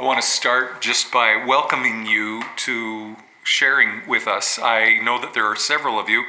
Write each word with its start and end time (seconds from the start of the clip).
I 0.00 0.04
want 0.04 0.22
to 0.22 0.26
start 0.26 0.80
just 0.80 1.10
by 1.10 1.44
welcoming 1.44 2.06
you 2.06 2.44
to 2.58 3.16
sharing 3.42 4.06
with 4.06 4.28
us. 4.28 4.56
I 4.56 5.00
know 5.02 5.20
that 5.20 5.34
there 5.34 5.46
are 5.46 5.56
several 5.56 5.98
of 5.98 6.08
you 6.08 6.22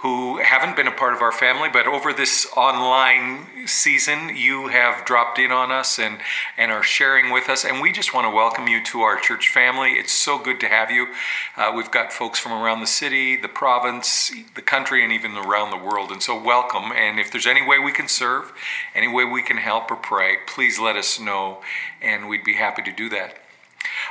who 0.00 0.38
haven't 0.38 0.76
been 0.76 0.86
a 0.86 0.92
part 0.92 1.12
of 1.12 1.20
our 1.20 1.32
family, 1.32 1.68
but 1.72 1.88
over 1.88 2.12
this 2.12 2.46
online 2.56 3.66
season, 3.66 4.36
you 4.36 4.68
have 4.68 5.04
dropped 5.04 5.40
in 5.40 5.50
on 5.50 5.72
us 5.72 5.98
and, 5.98 6.18
and 6.56 6.70
are 6.70 6.84
sharing 6.84 7.32
with 7.32 7.48
us. 7.48 7.64
And 7.64 7.82
we 7.82 7.90
just 7.90 8.14
want 8.14 8.24
to 8.24 8.30
welcome 8.30 8.68
you 8.68 8.80
to 8.84 9.00
our 9.00 9.18
church 9.18 9.48
family. 9.48 9.94
It's 9.94 10.12
so 10.12 10.38
good 10.38 10.60
to 10.60 10.68
have 10.68 10.92
you. 10.92 11.08
Uh, 11.56 11.72
we've 11.74 11.90
got 11.90 12.12
folks 12.12 12.38
from 12.38 12.52
around 12.52 12.78
the 12.78 12.86
city, 12.86 13.36
the 13.36 13.48
province, 13.48 14.30
the 14.54 14.62
country, 14.62 15.02
and 15.02 15.12
even 15.12 15.36
around 15.36 15.70
the 15.70 15.84
world. 15.84 16.12
And 16.12 16.22
so, 16.22 16.40
welcome. 16.40 16.92
And 16.92 17.18
if 17.18 17.32
there's 17.32 17.46
any 17.46 17.66
way 17.66 17.80
we 17.80 17.90
can 17.90 18.06
serve, 18.06 18.52
any 18.94 19.08
way 19.08 19.24
we 19.24 19.42
can 19.42 19.56
help 19.56 19.90
or 19.90 19.96
pray, 19.96 20.36
please 20.46 20.78
let 20.78 20.94
us 20.94 21.18
know, 21.18 21.60
and 22.00 22.28
we'd 22.28 22.44
be 22.44 22.54
happy 22.54 22.82
to 22.82 22.92
do 22.92 23.08
that. 23.08 23.36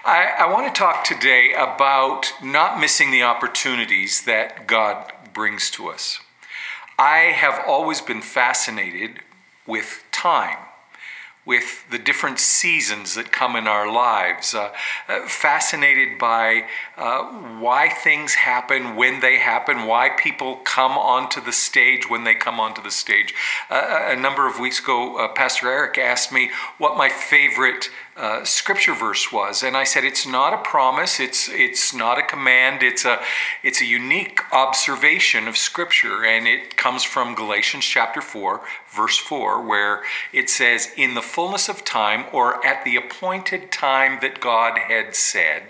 I, 0.06 0.34
I 0.40 0.54
want 0.54 0.74
to 0.74 0.78
talk 0.78 1.04
today 1.04 1.54
about 1.54 2.32
not 2.42 2.80
missing 2.80 3.12
the 3.12 3.24
opportunities 3.24 4.24
that 4.24 4.68
God 4.68 5.12
brings 5.38 5.70
to 5.70 5.88
us. 5.88 6.20
I 6.98 7.32
have 7.44 7.64
always 7.68 8.02
been 8.02 8.24
fascinated 8.24 9.20
with 9.68 10.04
time, 10.12 10.58
with 11.46 11.88
the 11.92 12.00
different 12.00 12.40
seasons 12.40 13.14
that 13.14 13.32
come 13.32 13.56
in 13.56 13.68
our 13.68 13.88
lives, 13.90 14.56
uh, 14.56 14.74
uh, 15.08 15.28
fascinated 15.28 16.18
by 16.18 16.64
uh, 16.98 17.24
why 17.60 17.88
things 17.88 18.34
happen 18.34 18.96
when 18.96 19.20
they 19.20 19.38
happen, 19.38 19.86
why 19.86 20.10
people 20.10 20.56
come 20.64 20.94
onto 20.94 21.40
the 21.40 21.54
stage 21.54 22.10
when 22.10 22.24
they 22.24 22.34
come 22.34 22.60
onto 22.60 22.82
the 22.82 22.90
stage. 22.90 23.36
Uh, 23.70 24.08
a 24.08 24.16
number 24.16 24.48
of 24.48 24.60
weeks 24.60 24.80
ago, 24.80 25.18
uh, 25.18 25.28
Pastor 25.28 25.70
Eric 25.70 26.00
asked 26.00 26.32
me 26.32 26.50
what 26.80 26.98
my 26.98 27.10
favorite 27.10 27.92
uh, 28.18 28.44
scripture 28.44 28.96
verse 28.96 29.32
was, 29.32 29.62
and 29.62 29.78
I 29.78 29.84
said 29.84 30.04
it's 30.04 30.26
not 30.26 30.54
a 30.54 30.58
promise, 30.58 31.20
it's 31.20 31.48
it's 31.50 31.94
not 31.94 32.18
a 32.18 32.24
command, 32.24 32.82
it's 32.82 33.06
a 33.06 33.20
it's 33.62 33.80
a 33.80 33.86
unique 33.86 34.42
observation 34.52 35.48
of 35.48 35.56
scripture, 35.56 36.26
and 36.26 36.48
it 36.48 36.76
comes 36.78 37.04
from 37.04 37.36
Galatians 37.36 37.86
chapter 37.86 38.22
four, 38.22 38.62
verse 38.90 39.18
four, 39.18 39.62
where 39.62 40.02
it 40.34 40.50
says, 40.50 40.92
"In 40.98 41.14
the 41.14 41.22
fullness 41.22 41.70
of 41.70 41.86
time, 41.86 42.26
or 42.32 42.66
at 42.66 42.84
the 42.84 42.96
appointed 42.96 43.72
time 43.72 44.18
that 44.22 44.40
God 44.40 44.80
had 44.80 45.16
said, 45.16 45.64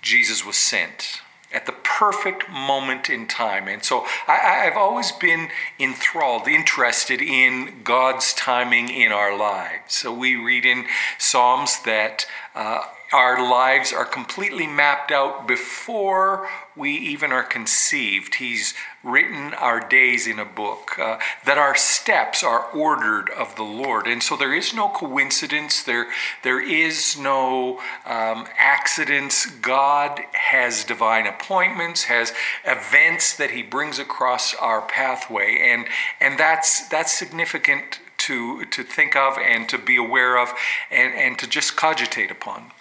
Jesus 0.00 0.44
was 0.44 0.56
sent." 0.56 1.20
At 1.56 1.64
the 1.64 1.72
perfect 1.72 2.48
moment 2.50 3.08
in 3.08 3.26
time. 3.26 3.66
And 3.66 3.82
so 3.82 4.04
I, 4.28 4.64
have 4.64 4.76
always 4.76 5.10
been 5.10 5.48
enthralled, 5.80 6.46
interested 6.46 7.22
in 7.22 7.82
God's 7.82 8.34
timing 8.34 8.90
in 8.90 9.10
our 9.10 9.36
lives. 9.36 9.94
So 9.94 10.12
we 10.12 10.36
read 10.36 10.66
in 10.66 10.84
Psalms 11.16 11.80
that 11.84 12.26
uh, 12.54 12.82
our 13.12 13.50
lives 13.50 13.92
are 13.92 14.04
completely 14.04 14.66
mapped 14.66 15.12
out 15.12 15.46
before 15.46 16.48
we 16.74 16.90
even 16.90 17.30
are 17.30 17.42
conceived. 17.42 18.36
He's 18.36 18.74
written 19.04 19.54
our 19.54 19.80
days 19.80 20.26
in 20.26 20.38
a 20.38 20.44
book, 20.44 20.98
uh, 20.98 21.18
that 21.44 21.56
our 21.56 21.76
steps 21.76 22.42
are 22.42 22.66
ordered 22.72 23.30
of 23.30 23.54
the 23.54 23.62
Lord. 23.62 24.06
And 24.06 24.22
so 24.22 24.36
there 24.36 24.54
is 24.54 24.74
no 24.74 24.88
coincidence, 24.88 25.82
there, 25.82 26.08
there 26.42 26.60
is 26.60 27.16
no 27.18 27.80
um, 28.04 28.46
accidents. 28.58 29.46
God 29.46 30.20
has 30.32 30.84
divine 30.84 31.26
appointments, 31.26 32.04
has 32.04 32.32
events 32.64 33.36
that 33.36 33.52
He 33.52 33.62
brings 33.62 33.98
across 33.98 34.54
our 34.54 34.82
pathway. 34.82 35.58
And, 35.60 35.86
and 36.20 36.38
that's, 36.38 36.88
that's 36.88 37.16
significant 37.16 38.00
to, 38.18 38.64
to 38.64 38.82
think 38.82 39.14
of 39.14 39.38
and 39.38 39.68
to 39.68 39.78
be 39.78 39.96
aware 39.96 40.36
of 40.36 40.52
and, 40.90 41.14
and 41.14 41.38
to 41.38 41.46
just 41.46 41.76
cogitate 41.76 42.30
upon. 42.30 42.72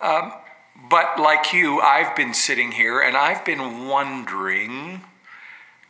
Um, 0.00 0.32
but 0.88 1.20
like 1.20 1.52
you, 1.52 1.80
I've 1.80 2.16
been 2.16 2.34
sitting 2.34 2.72
here 2.72 3.00
and 3.00 3.16
I've 3.16 3.44
been 3.44 3.86
wondering 3.88 5.02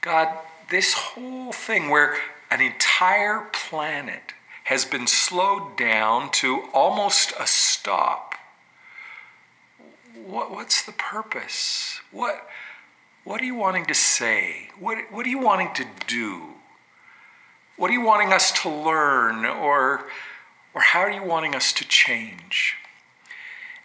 God, 0.00 0.28
this 0.70 0.94
whole 0.94 1.52
thing 1.52 1.90
where 1.90 2.16
an 2.50 2.60
entire 2.60 3.46
planet 3.52 4.32
has 4.64 4.84
been 4.84 5.06
slowed 5.06 5.76
down 5.76 6.30
to 6.30 6.62
almost 6.72 7.32
a 7.38 7.46
stop. 7.46 8.34
What, 10.26 10.50
what's 10.50 10.82
the 10.82 10.92
purpose? 10.92 12.00
What, 12.12 12.46
what 13.24 13.40
are 13.40 13.44
you 13.44 13.54
wanting 13.54 13.86
to 13.86 13.94
say? 13.94 14.70
What, 14.78 14.98
what 15.10 15.26
are 15.26 15.30
you 15.30 15.38
wanting 15.38 15.74
to 15.74 15.84
do? 16.06 16.54
What 17.76 17.90
are 17.90 17.94
you 17.94 18.02
wanting 18.04 18.32
us 18.32 18.52
to 18.62 18.70
learn? 18.70 19.44
Or, 19.44 20.06
or 20.72 20.80
how 20.80 21.00
are 21.00 21.10
you 21.10 21.24
wanting 21.24 21.54
us 21.54 21.72
to 21.74 21.84
change? 21.86 22.76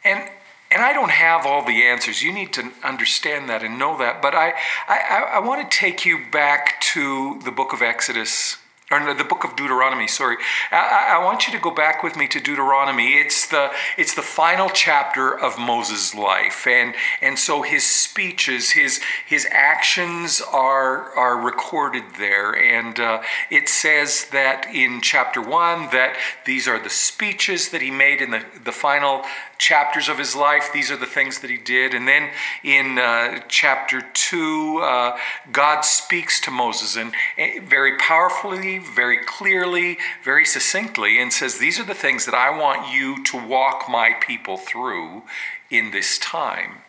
And 0.05 0.29
and 0.71 0.83
I 0.83 0.93
don't 0.93 1.11
have 1.11 1.45
all 1.45 1.63
the 1.63 1.83
answers. 1.83 2.23
You 2.23 2.33
need 2.33 2.51
to 2.53 2.71
understand 2.83 3.49
that 3.49 3.63
and 3.63 3.77
know 3.77 3.97
that. 3.99 4.21
But 4.21 4.33
I, 4.33 4.53
I, 4.87 5.29
I 5.35 5.39
want 5.39 5.69
to 5.69 5.77
take 5.77 6.05
you 6.05 6.19
back 6.31 6.81
to 6.93 7.39
the 7.45 7.51
book 7.51 7.71
of 7.71 7.81
Exodus 7.81 8.57
or 8.91 9.13
the 9.13 9.23
book 9.23 9.43
of 9.43 9.55
Deuteronomy. 9.55 10.07
Sorry, 10.07 10.37
I, 10.71 11.15
I, 11.17 11.23
want 11.23 11.47
you 11.47 11.53
to 11.53 11.59
go 11.59 11.71
back 11.71 12.03
with 12.03 12.15
me 12.15 12.27
to 12.27 12.39
Deuteronomy. 12.39 13.13
It's 13.13 13.47
the 13.47 13.71
it's 13.97 14.13
the 14.13 14.21
final 14.21 14.69
chapter 14.69 15.37
of 15.37 15.57
Moses' 15.57 16.13
life, 16.13 16.67
and 16.67 16.93
and 17.21 17.39
so 17.39 17.63
his 17.63 17.83
speeches, 17.83 18.71
his 18.71 19.01
his 19.25 19.47
actions 19.49 20.41
are 20.53 21.11
are 21.17 21.37
recorded 21.37 22.03
there, 22.19 22.51
and 22.51 22.99
uh, 22.99 23.23
it 23.49 23.69
says 23.69 24.29
that 24.29 24.67
in 24.71 25.01
chapter 25.01 25.41
one 25.41 25.89
that 25.91 26.15
these 26.45 26.67
are 26.67 26.79
the 26.79 26.89
speeches 26.89 27.69
that 27.69 27.81
he 27.81 27.91
made 27.91 28.21
in 28.21 28.29
the 28.31 28.45
the 28.63 28.71
final 28.71 29.23
chapters 29.57 30.09
of 30.09 30.17
his 30.17 30.35
life. 30.35 30.71
These 30.73 30.91
are 30.91 30.97
the 30.97 31.05
things 31.05 31.39
that 31.39 31.49
he 31.49 31.57
did. 31.57 31.93
And 31.93 32.07
then 32.07 32.29
in 32.63 32.97
uh, 32.97 33.41
chapter 33.47 34.01
2, 34.01 34.79
uh, 34.81 35.17
God 35.51 35.81
speaks 35.81 36.39
to 36.41 36.51
Moses 36.51 36.95
and, 36.95 37.13
and 37.37 37.67
very 37.67 37.97
powerfully, 37.97 38.79
very 38.79 39.17
clearly, 39.17 39.97
very 40.23 40.45
succinctly, 40.45 41.21
and 41.21 41.31
says, 41.31 41.57
These 41.57 41.79
are 41.79 41.85
the 41.85 41.93
things 41.93 42.25
that 42.25 42.35
I 42.35 42.57
want 42.57 42.93
you 42.93 43.23
to 43.25 43.47
walk 43.47 43.89
my 43.89 44.13
people 44.19 44.57
through 44.57 45.23
in 45.69 45.91
this 45.91 46.17
time. 46.19 46.81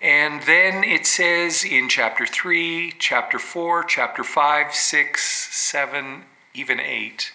And 0.00 0.42
then 0.42 0.82
it 0.82 1.06
says 1.06 1.62
in 1.62 1.88
chapter 1.90 2.24
3, 2.24 2.94
chapter 2.98 3.38
4, 3.38 3.84
chapter 3.84 4.24
5, 4.24 4.74
6, 4.74 5.54
7, 5.54 6.22
even 6.54 6.80
8, 6.80 7.32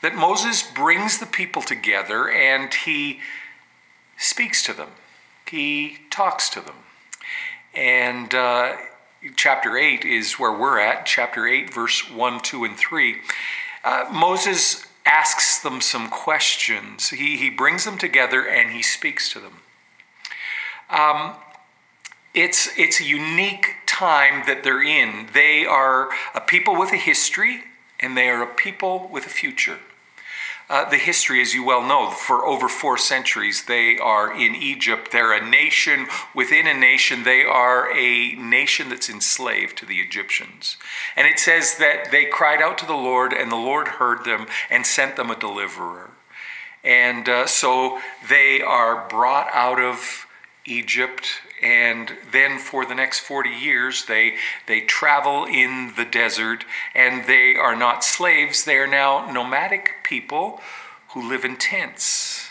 that 0.00 0.14
Moses 0.14 0.62
brings 0.62 1.18
the 1.18 1.26
people 1.26 1.60
together 1.60 2.30
and 2.30 2.72
he 2.72 3.20
speaks 4.38 4.62
to 4.62 4.72
them, 4.72 4.90
he 5.50 5.98
talks 6.10 6.48
to 6.48 6.60
them. 6.60 6.76
And 7.74 8.32
uh, 8.32 8.76
chapter 9.34 9.76
8 9.76 10.04
is 10.04 10.34
where 10.34 10.52
we're 10.52 10.78
at, 10.78 11.06
chapter 11.06 11.44
8, 11.48 11.74
verse 11.74 12.08
1, 12.08 12.40
2, 12.42 12.62
and 12.62 12.76
3. 12.76 13.16
Uh, 13.82 14.04
Moses 14.12 14.86
asks 15.04 15.58
them 15.58 15.80
some 15.80 16.08
questions. 16.08 17.08
He, 17.08 17.36
he 17.36 17.50
brings 17.50 17.84
them 17.84 17.98
together 17.98 18.46
and 18.46 18.70
he 18.70 18.80
speaks 18.80 19.32
to 19.32 19.40
them. 19.40 19.54
Um, 20.88 21.34
it's, 22.32 22.68
it's 22.78 23.00
a 23.00 23.04
unique 23.04 23.74
time 23.86 24.44
that 24.46 24.62
they're 24.62 24.84
in. 24.84 25.30
They 25.34 25.66
are 25.66 26.10
a 26.32 26.40
people 26.40 26.78
with 26.78 26.92
a 26.92 26.96
history 26.96 27.64
and 27.98 28.16
they 28.16 28.28
are 28.28 28.44
a 28.44 28.54
people 28.54 29.08
with 29.12 29.26
a 29.26 29.30
future. 29.30 29.78
Uh, 30.70 30.88
the 30.90 30.98
history, 30.98 31.40
as 31.40 31.54
you 31.54 31.64
well 31.64 31.82
know, 31.82 32.10
for 32.10 32.44
over 32.44 32.68
four 32.68 32.98
centuries, 32.98 33.64
they 33.64 33.96
are 33.96 34.30
in 34.30 34.54
Egypt. 34.54 35.10
They're 35.10 35.32
a 35.32 35.44
nation 35.44 36.06
within 36.34 36.66
a 36.66 36.74
nation. 36.74 37.22
They 37.22 37.42
are 37.42 37.90
a 37.90 38.34
nation 38.34 38.90
that's 38.90 39.08
enslaved 39.08 39.78
to 39.78 39.86
the 39.86 40.00
Egyptians. 40.00 40.76
And 41.16 41.26
it 41.26 41.38
says 41.38 41.78
that 41.78 42.10
they 42.10 42.26
cried 42.26 42.60
out 42.60 42.76
to 42.78 42.86
the 42.86 42.92
Lord, 42.92 43.32
and 43.32 43.50
the 43.50 43.56
Lord 43.56 43.88
heard 43.88 44.24
them 44.24 44.46
and 44.68 44.84
sent 44.84 45.16
them 45.16 45.30
a 45.30 45.38
deliverer. 45.38 46.10
And 46.84 47.28
uh, 47.30 47.46
so 47.46 48.00
they 48.28 48.60
are 48.60 49.08
brought 49.08 49.48
out 49.54 49.80
of 49.80 50.26
Egypt 50.66 51.40
and 51.62 52.12
then 52.30 52.58
for 52.58 52.84
the 52.84 52.94
next 52.94 53.20
40 53.20 53.50
years 53.50 54.04
they 54.06 54.34
they 54.66 54.80
travel 54.80 55.44
in 55.44 55.92
the 55.96 56.04
desert 56.04 56.64
and 56.94 57.26
they 57.26 57.56
are 57.56 57.76
not 57.76 58.04
slaves. 58.04 58.64
They 58.64 58.76
are 58.76 58.86
now 58.86 59.30
nomadic 59.30 60.04
people 60.04 60.60
who 61.10 61.28
live 61.28 61.44
in 61.44 61.56
tents 61.56 62.47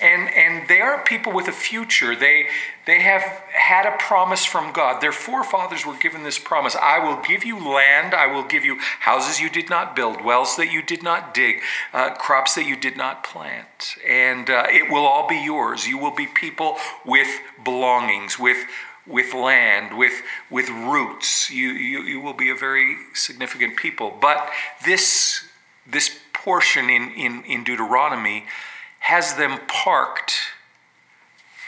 and 0.00 0.28
and 0.34 0.68
they 0.68 0.80
are 0.80 1.02
people 1.04 1.32
with 1.32 1.48
a 1.48 1.52
future. 1.52 2.14
They 2.14 2.46
they 2.86 3.00
have 3.00 3.22
had 3.52 3.86
a 3.86 3.96
promise 3.98 4.44
from 4.44 4.72
god. 4.72 5.00
Their 5.00 5.12
forefathers 5.12 5.86
were 5.86 5.96
given 5.96 6.22
this 6.22 6.38
promise. 6.38 6.76
I 6.76 6.98
will 6.98 7.22
give 7.22 7.44
you 7.44 7.56
land. 7.58 8.14
I 8.14 8.26
will 8.26 8.42
give 8.42 8.64
you 8.64 8.78
houses 9.00 9.40
you 9.40 9.48
did 9.48 9.70
not 9.70 9.96
build 9.96 10.22
wells 10.22 10.56
that 10.56 10.70
you 10.70 10.82
did 10.82 11.02
not 11.02 11.32
dig 11.34 11.62
uh, 11.92 12.10
crops 12.14 12.54
that 12.56 12.66
you 12.66 12.76
did 12.76 12.96
not 12.96 13.24
plant. 13.24 13.96
And 14.06 14.50
uh, 14.50 14.66
it 14.68 14.90
will 14.90 15.04
all 15.04 15.26
be 15.26 15.38
yours. 15.38 15.86
You 15.86 15.98
will 15.98 16.14
be 16.14 16.26
people 16.26 16.76
with 17.04 17.40
belongings 17.64 18.38
with 18.38 18.58
with 19.06 19.32
land 19.32 19.96
with 19.96 20.22
with 20.50 20.68
roots. 20.68 21.50
You 21.50 21.68
you, 21.68 22.02
you 22.02 22.20
will 22.20 22.34
be 22.34 22.50
a 22.50 22.54
very 22.56 22.96
significant 23.14 23.76
people. 23.76 24.12
But 24.20 24.50
this 24.84 25.44
this 25.86 26.18
portion 26.32 26.90
in 26.90 27.10
in, 27.12 27.44
in 27.44 27.64
deuteronomy 27.64 28.44
has 29.06 29.34
them 29.36 29.60
parked 29.68 30.34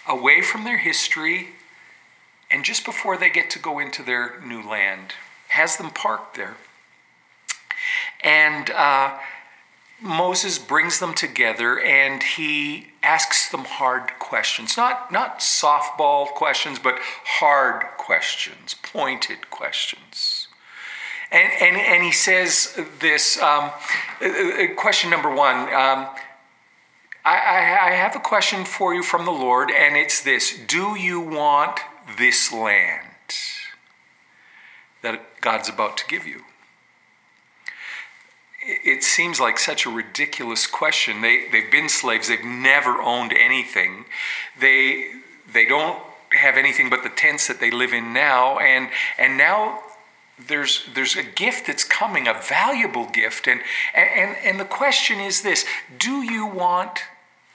away 0.08 0.43
from 0.43 0.64
their 0.64 0.79
history 0.79 1.50
and 2.50 2.64
just 2.64 2.85
before 2.85 3.17
they 3.17 3.31
get 3.31 3.49
to 3.50 3.61
go 3.61 3.79
into 3.79 4.02
their 4.02 4.40
new 4.40 4.61
land, 4.61 5.12
has 5.49 5.76
them 5.76 5.90
parked 5.90 6.35
there. 6.35 6.56
And 8.25 8.70
uh, 8.70 9.19
Moses 10.00 10.58
brings 10.58 10.99
them 10.99 11.14
together 11.14 11.79
and 11.79 12.25
he 12.25 12.88
asks 13.05 13.49
them 13.50 13.64
hard 13.64 14.19
questions. 14.19 14.76
Not, 14.76 15.12
not 15.12 15.38
softball 15.38 16.26
questions, 16.26 16.81
but 16.81 16.99
hard 16.99 17.85
questions, 17.99 18.75
pointed 18.82 19.49
questions. 19.50 20.49
And, 21.31 21.52
and, 21.61 21.76
and 21.76 22.02
he 22.02 22.11
says 22.11 22.76
this 22.99 23.40
um, 23.40 23.70
uh, 24.20 24.26
uh, 24.26 24.75
question 24.76 25.11
number 25.11 25.32
one 25.32 25.73
um, 25.73 26.08
I, 27.28 27.88
I 27.88 27.90
have 27.92 28.16
a 28.16 28.20
question 28.20 28.64
for 28.64 28.94
you 28.94 29.02
from 29.02 29.25
the 29.25 29.30
Lord, 29.30 29.70
and 29.70 29.96
it's 29.96 30.22
this 30.22 30.58
Do 30.66 30.96
you 30.96 31.20
want 31.20 31.80
this 32.16 32.52
land 32.52 33.04
that 35.02 35.40
God's 35.40 35.69
about 35.69 35.96
to 35.98 36.06
give 36.06 36.26
you? 36.26 36.42
It 38.66 39.02
seems 39.02 39.40
like 39.40 39.58
such 39.58 39.86
a 39.86 39.90
ridiculous 39.90 40.66
question. 40.66 41.22
They, 41.22 41.48
they've 41.50 41.70
been 41.70 41.88
slaves, 41.88 42.28
they've 42.28 42.44
never 42.44 43.00
owned 43.00 43.32
anything. 43.32 44.04
They, 44.60 45.10
they 45.50 45.64
don't 45.64 46.02
have 46.32 46.56
anything 46.56 46.90
but 46.90 47.02
the 47.02 47.08
tents 47.08 47.46
that 47.48 47.60
they 47.60 47.70
live 47.70 47.92
in 47.92 48.12
now, 48.12 48.58
and, 48.58 48.90
and 49.19 49.38
now 49.38 49.80
there's 50.46 50.88
there's 50.94 51.16
a 51.16 51.22
gift 51.22 51.66
that's 51.66 51.82
coming, 51.82 52.28
a 52.28 52.34
valuable 52.34 53.06
gift, 53.06 53.48
and 53.48 53.60
and 53.94 54.36
and 54.44 54.60
the 54.60 54.64
question 54.64 55.19
is 55.19 55.42
this: 55.42 55.64
Do 55.98 56.22
you 56.22 56.46
want 56.46 57.00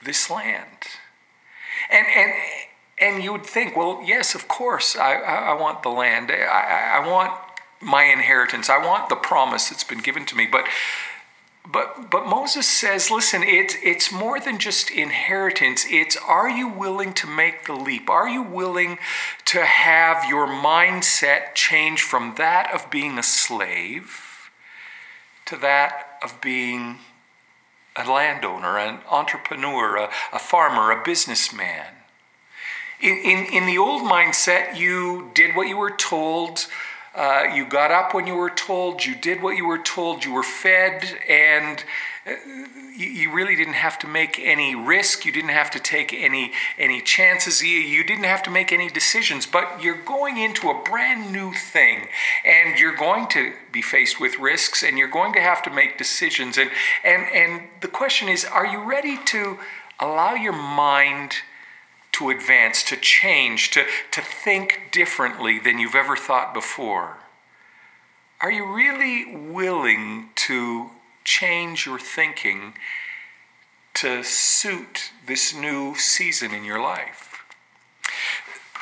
this 0.04 0.30
land? 0.30 0.78
And 1.90 2.06
and 2.16 2.32
and 2.98 3.24
you 3.24 3.32
would 3.32 3.46
think, 3.46 3.76
well, 3.76 4.02
yes, 4.04 4.34
of 4.34 4.48
course, 4.48 4.96
I 4.96 5.14
I, 5.14 5.60
want 5.60 5.82
the 5.82 5.88
land. 5.88 6.30
I, 6.30 7.00
I 7.02 7.08
want 7.08 7.32
my 7.80 8.04
inheritance. 8.04 8.70
I 8.70 8.78
want 8.78 9.08
the 9.08 9.16
promise 9.16 9.68
that's 9.68 9.84
been 9.84 9.98
given 9.98 10.24
to 10.26 10.36
me. 10.36 10.46
But 10.46 10.66
but 11.70 12.10
but 12.10 12.26
Moses 12.26 12.66
says, 12.66 13.10
listen, 13.10 13.42
it's 13.42 13.76
it's 13.82 14.12
more 14.12 14.38
than 14.38 14.58
just 14.58 14.90
inheritance. 14.90 15.86
It's 15.88 16.16
are 16.16 16.48
you 16.48 16.68
willing 16.68 17.14
to 17.14 17.26
make 17.26 17.66
the 17.66 17.74
leap? 17.74 18.10
Are 18.10 18.28
you 18.28 18.42
willing 18.42 18.98
to 19.46 19.64
have 19.64 20.28
your 20.28 20.46
mindset 20.46 21.54
change 21.54 22.02
from 22.02 22.34
that 22.36 22.72
of 22.72 22.90
being 22.90 23.18
a 23.18 23.22
slave 23.22 24.50
to 25.46 25.56
that 25.56 26.18
of 26.22 26.40
being 26.40 26.98
a 27.96 28.10
landowner, 28.10 28.78
an 28.78 29.00
entrepreneur, 29.10 29.96
a, 29.96 30.10
a 30.32 30.38
farmer, 30.38 30.90
a 30.90 31.02
businessman? 31.02 31.86
In, 33.00 33.18
in, 33.18 33.46
in 33.52 33.66
the 33.66 33.78
old 33.78 34.02
mindset, 34.02 34.76
you 34.76 35.30
did 35.34 35.54
what 35.54 35.68
you 35.68 35.76
were 35.76 35.90
told. 35.90 36.66
Uh, 37.14 37.44
you 37.54 37.66
got 37.66 37.90
up 37.90 38.14
when 38.14 38.26
you 38.26 38.34
were 38.34 38.50
told, 38.50 39.04
you 39.04 39.14
did 39.14 39.42
what 39.42 39.56
you 39.56 39.66
were 39.66 39.78
told, 39.78 40.24
you 40.24 40.32
were 40.32 40.42
fed, 40.42 41.04
and 41.28 41.84
you, 42.96 43.32
really 43.32 43.54
didn't 43.54 43.74
have 43.74 43.98
to 43.98 44.06
make 44.06 44.38
any 44.38 44.74
risk. 44.74 45.26
You 45.26 45.32
didn't 45.32 45.50
have 45.50 45.70
to 45.72 45.80
take 45.80 46.14
any, 46.14 46.52
any 46.78 47.02
chances. 47.02 47.62
You 47.62 48.02
didn't 48.04 48.24
have 48.24 48.42
to 48.44 48.50
make 48.50 48.72
any 48.72 48.88
decisions. 48.88 49.46
But 49.46 49.82
you're 49.82 50.02
going 50.02 50.38
into 50.38 50.70
a 50.70 50.82
brand 50.82 51.32
new 51.32 51.52
thing, 51.52 52.08
and 52.44 52.78
you're 52.78 52.96
going 52.96 53.28
to 53.28 53.52
be 53.72 53.82
faced 53.82 54.20
with 54.20 54.38
risks, 54.38 54.82
and 54.82 54.96
you're 54.96 55.08
going 55.08 55.34
to 55.34 55.40
have 55.40 55.62
to 55.64 55.70
make 55.70 55.98
decisions. 55.98 56.56
And, 56.56 56.70
and, 57.04 57.26
and 57.34 57.68
the 57.80 57.88
question 57.88 58.28
is 58.28 58.44
are 58.44 58.66
you 58.66 58.82
ready 58.82 59.18
to 59.26 59.58
allow 60.00 60.34
your 60.34 60.52
mind? 60.52 61.34
to 62.12 62.30
advance, 62.30 62.84
to 62.84 62.96
change, 62.96 63.72
to, 63.72 63.84
to 64.12 64.20
think 64.20 64.80
differently 64.92 65.58
than 65.58 65.80
you've 65.80 65.96
ever 65.96 66.14
thought 66.14 66.54
before? 66.54 67.18
Are 68.40 68.52
you 68.52 68.72
really 68.72 69.34
willing 69.34 70.28
to 70.36 70.90
change 71.24 71.86
your 71.86 71.98
thinking 71.98 72.74
to 73.94 74.22
suit 74.22 75.12
this 75.26 75.54
new 75.54 75.94
season 75.94 76.52
in 76.52 76.64
your 76.64 76.80
life? 76.80 77.30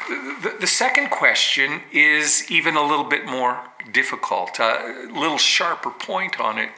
The, 0.09 0.56
the 0.61 0.67
second 0.67 1.11
question 1.11 1.83
is 1.93 2.50
even 2.50 2.77
a 2.77 2.83
little 2.83 3.05
bit 3.05 3.25
more 3.25 3.61
difficult, 3.93 4.59
a 4.59 5.09
little 5.12 5.39
sharper 5.39 5.91
point 5.91 6.41
on 6.41 6.59
it. 6.59 6.71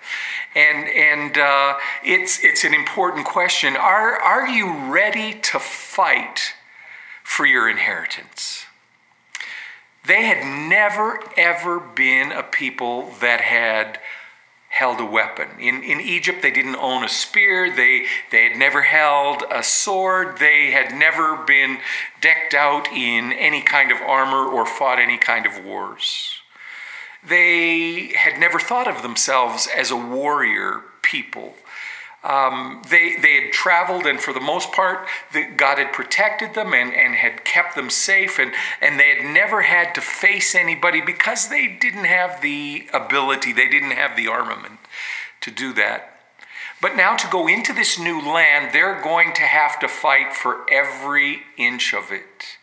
And, 0.55 0.89
and 0.89 1.39
uh, 1.39 1.79
it's, 2.05 2.43
it's 2.45 2.65
an 2.65 2.75
important 2.75 3.27
question. 3.27 3.77
Are, 3.77 4.21
are 4.21 4.47
you 4.47 4.93
ready 4.93 5.35
to 5.41 5.59
fight 5.59 6.55
for 7.23 7.47
your 7.47 7.69
inheritance? 7.69 8.67
They 10.07 10.25
had 10.25 10.45
never, 10.69 11.19
ever 11.37 11.81
been 11.81 12.31
a 12.31 12.43
people 12.43 13.13
that 13.21 13.41
had 13.41 13.99
held 14.75 14.99
a 14.99 15.05
weapon. 15.05 15.47
In, 15.61 15.85
in 15.85 16.01
Egypt, 16.01 16.43
they 16.43 16.51
didn't 16.51 16.75
own 16.75 17.05
a 17.05 17.09
spear, 17.09 17.73
they, 17.73 18.07
they 18.33 18.49
had 18.49 18.59
never 18.59 18.83
held 18.83 19.45
a 19.49 19.63
sword, 19.63 20.39
they 20.39 20.73
had 20.73 20.93
never 20.93 21.37
been 21.37 21.79
decked 22.21 22.55
out 22.55 22.89
in 22.89 23.33
any 23.33 23.63
kind 23.63 23.93
of 23.93 24.01
armor 24.01 24.45
or 24.45 24.67
fought 24.67 24.99
any 24.99 25.17
kind 25.17 25.47
of 25.47 25.65
wars. 25.65 26.41
They 27.25 28.15
had 28.17 28.41
never 28.41 28.59
thought 28.59 28.89
of 28.89 29.03
themselves 29.03 29.69
as 29.77 29.93
a 29.93 29.97
warrior 29.97 30.83
people. 31.03 31.55
Um, 32.25 32.81
they, 32.89 33.17
they 33.21 33.35
had 33.35 33.53
traveled, 33.53 34.07
and 34.07 34.19
for 34.19 34.33
the 34.33 34.41
most 34.41 34.73
part, 34.73 35.07
the, 35.35 35.45
God 35.45 35.77
had 35.77 35.93
protected 35.93 36.55
them 36.55 36.73
and, 36.73 36.93
and 36.93 37.15
had 37.15 37.45
kept 37.45 37.77
them 37.77 37.91
safe, 37.91 38.39
and, 38.39 38.53
and 38.81 38.99
they 38.99 39.15
had 39.15 39.33
never 39.33 39.61
had 39.61 39.95
to 39.95 40.01
face 40.01 40.55
anybody 40.55 41.03
because 41.03 41.49
they 41.49 41.69
didn't 41.69 42.07
have 42.07 42.41
the 42.41 42.89
ability, 42.95 43.53
they 43.53 43.69
didn't 43.69 43.91
have 43.91 44.17
the 44.17 44.27
armament 44.27 44.81
to 45.43 45.51
do 45.51 45.75
that. 45.75 46.19
But 46.81 46.97
now, 46.97 47.15
to 47.15 47.29
go 47.29 47.47
into 47.47 47.73
this 47.73 47.99
new 47.99 48.21
land, 48.21 48.75
they're 48.75 49.01
going 49.03 49.35
to 49.35 49.43
have 49.43 49.79
to 49.81 49.89
fight 49.89 50.35
for 50.35 50.67
every 50.71 51.43
inch 51.57 51.95
of 51.95 52.11
it. 52.11 52.59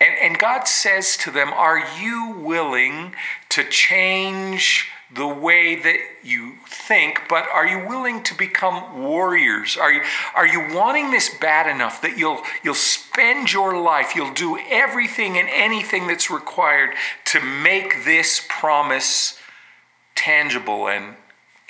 And, 0.00 0.14
and 0.20 0.38
God 0.38 0.68
says 0.68 1.16
to 1.18 1.30
them, 1.30 1.52
Are 1.52 1.82
you 2.00 2.36
willing 2.38 3.14
to 3.50 3.64
change 3.64 4.90
the 5.10 5.26
way 5.26 5.74
that 5.74 5.98
you 6.22 6.54
think, 6.66 7.22
but 7.28 7.48
are 7.48 7.66
you 7.66 7.86
willing 7.88 8.22
to 8.24 8.34
become 8.34 9.02
warriors? 9.02 9.76
Are 9.78 9.90
you, 9.90 10.02
are 10.34 10.46
you 10.46 10.74
wanting 10.74 11.10
this 11.10 11.34
bad 11.38 11.66
enough 11.66 12.02
that 12.02 12.18
you'll, 12.18 12.42
you'll 12.62 12.74
spend 12.74 13.50
your 13.50 13.80
life, 13.80 14.14
you'll 14.14 14.34
do 14.34 14.58
everything 14.68 15.38
and 15.38 15.48
anything 15.50 16.06
that's 16.06 16.30
required 16.30 16.90
to 17.26 17.40
make 17.40 18.04
this 18.04 18.44
promise 18.48 19.38
tangible 20.14 20.88
and 20.88 21.16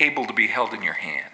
able 0.01 0.27
to 0.27 0.33
be 0.33 0.49
held 0.49 0.75
in 0.75 0.83
your 0.83 0.95
hand? 0.95 1.25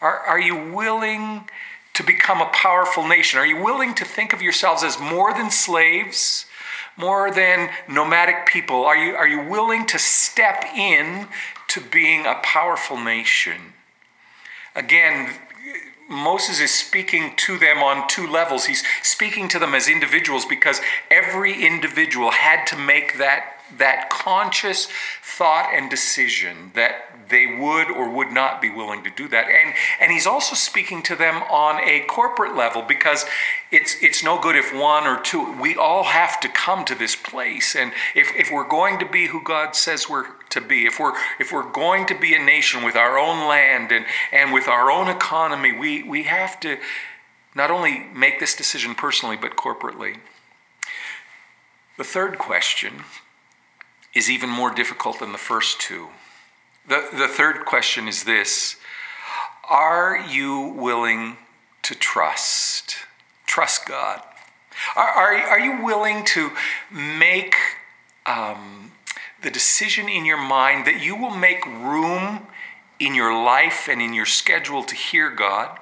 Are, 0.00 0.18
are 0.20 0.40
you 0.40 0.72
willing 0.72 1.48
to 1.92 2.02
become 2.02 2.40
a 2.40 2.50
powerful 2.54 3.06
nation? 3.06 3.38
Are 3.38 3.46
you 3.46 3.62
willing 3.62 3.94
to 3.96 4.04
think 4.06 4.32
of 4.32 4.40
yourselves 4.40 4.82
as 4.82 4.98
more 4.98 5.34
than 5.34 5.50
slaves? 5.50 6.46
More 7.00 7.30
than 7.30 7.70
nomadic 7.88 8.46
people? 8.46 8.84
Are 8.84 8.96
you, 8.96 9.14
are 9.16 9.26
you 9.26 9.42
willing 9.42 9.86
to 9.86 9.98
step 9.98 10.64
in 10.76 11.26
to 11.68 11.80
being 11.80 12.26
a 12.26 12.40
powerful 12.42 12.98
nation? 12.98 13.74
Again, 14.76 15.30
Moses 16.08 16.60
is 16.60 16.72
speaking 16.72 17.34
to 17.36 17.56
them 17.56 17.78
on 17.78 18.08
two 18.08 18.26
levels. 18.26 18.66
He's 18.66 18.82
speaking 19.02 19.48
to 19.48 19.58
them 19.58 19.74
as 19.74 19.88
individuals 19.88 20.44
because 20.44 20.80
every 21.10 21.64
individual 21.64 22.32
had 22.32 22.66
to 22.66 22.76
make 22.76 23.18
that, 23.18 23.59
that 23.78 24.10
conscious 24.10 24.88
thought 25.22 25.70
and 25.74 25.90
decision 25.90 26.72
that 26.74 27.10
they 27.30 27.46
would 27.46 27.90
or 27.90 28.10
would 28.10 28.30
not 28.30 28.60
be 28.60 28.68
willing 28.68 29.02
to 29.04 29.10
do 29.10 29.28
that. 29.28 29.46
And, 29.46 29.74
and 30.00 30.12
he's 30.12 30.26
also 30.26 30.54
speaking 30.54 31.02
to 31.04 31.16
them 31.16 31.42
on 31.44 31.80
a 31.82 32.00
corporate 32.00 32.56
level 32.56 32.82
because 32.82 33.24
it's, 33.70 33.96
it's 34.02 34.22
no 34.22 34.38
good 34.38 34.56
if 34.56 34.74
one 34.74 35.06
or 35.06 35.20
two, 35.20 35.58
we 35.60 35.76
all 35.76 36.04
have 36.04 36.40
to 36.40 36.48
come 36.48 36.84
to 36.84 36.94
this 36.94 37.16
place. 37.16 37.74
And 37.74 37.92
if, 38.14 38.34
if 38.36 38.50
we're 38.50 38.68
going 38.68 38.98
to 38.98 39.06
be 39.06 39.28
who 39.28 39.42
God 39.42 39.74
says 39.76 40.08
we're 40.08 40.26
to 40.50 40.60
be, 40.60 40.86
if 40.86 40.98
we're, 40.98 41.14
if 41.38 41.52
we're 41.52 41.70
going 41.70 42.06
to 42.06 42.18
be 42.18 42.34
a 42.34 42.44
nation 42.44 42.84
with 42.84 42.96
our 42.96 43.18
own 43.18 43.48
land 43.48 43.92
and, 43.92 44.04
and 44.32 44.52
with 44.52 44.66
our 44.66 44.90
own 44.90 45.08
economy, 45.08 45.72
we, 45.72 46.02
we 46.02 46.24
have 46.24 46.58
to 46.60 46.78
not 47.54 47.70
only 47.70 48.06
make 48.14 48.40
this 48.40 48.54
decision 48.54 48.94
personally, 48.94 49.36
but 49.36 49.56
corporately. 49.56 50.16
The 51.96 52.04
third 52.04 52.38
question 52.38 53.04
is 54.14 54.30
even 54.30 54.48
more 54.48 54.72
difficult 54.72 55.20
than 55.20 55.32
the 55.32 55.38
first 55.38 55.80
two. 55.80 56.08
The, 56.88 57.08
the 57.12 57.28
third 57.28 57.64
question 57.64 58.08
is 58.08 58.24
this 58.24 58.76
Are 59.68 60.18
you 60.18 60.74
willing 60.76 61.36
to 61.82 61.94
trust? 61.94 62.96
Trust 63.46 63.86
God. 63.86 64.22
Are, 64.96 65.08
are, 65.08 65.34
are 65.34 65.60
you 65.60 65.84
willing 65.84 66.24
to 66.26 66.50
make 66.92 67.54
um, 68.26 68.92
the 69.42 69.50
decision 69.50 70.08
in 70.08 70.24
your 70.24 70.40
mind 70.40 70.86
that 70.86 71.02
you 71.02 71.16
will 71.16 71.34
make 71.34 71.64
room 71.66 72.46
in 72.98 73.14
your 73.14 73.32
life 73.32 73.88
and 73.88 74.00
in 74.00 74.12
your 74.12 74.26
schedule 74.26 74.84
to 74.84 74.94
hear 74.94 75.30
God? 75.30 75.78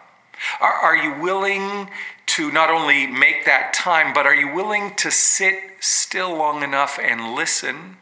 Are, 0.61 0.73
are 0.73 0.97
you 0.97 1.21
willing 1.21 1.91
to 2.27 2.51
not 2.53 2.71
only 2.71 3.07
make 3.07 3.45
that 3.47 3.73
time, 3.73 4.13
but 4.13 4.27
are 4.27 4.35
you 4.35 4.53
willing 4.53 4.95
to 4.97 5.11
sit 5.11 5.57
still 5.81 6.37
long 6.37 6.63
enough 6.63 6.99
and 7.03 7.35
listen? 7.35 7.97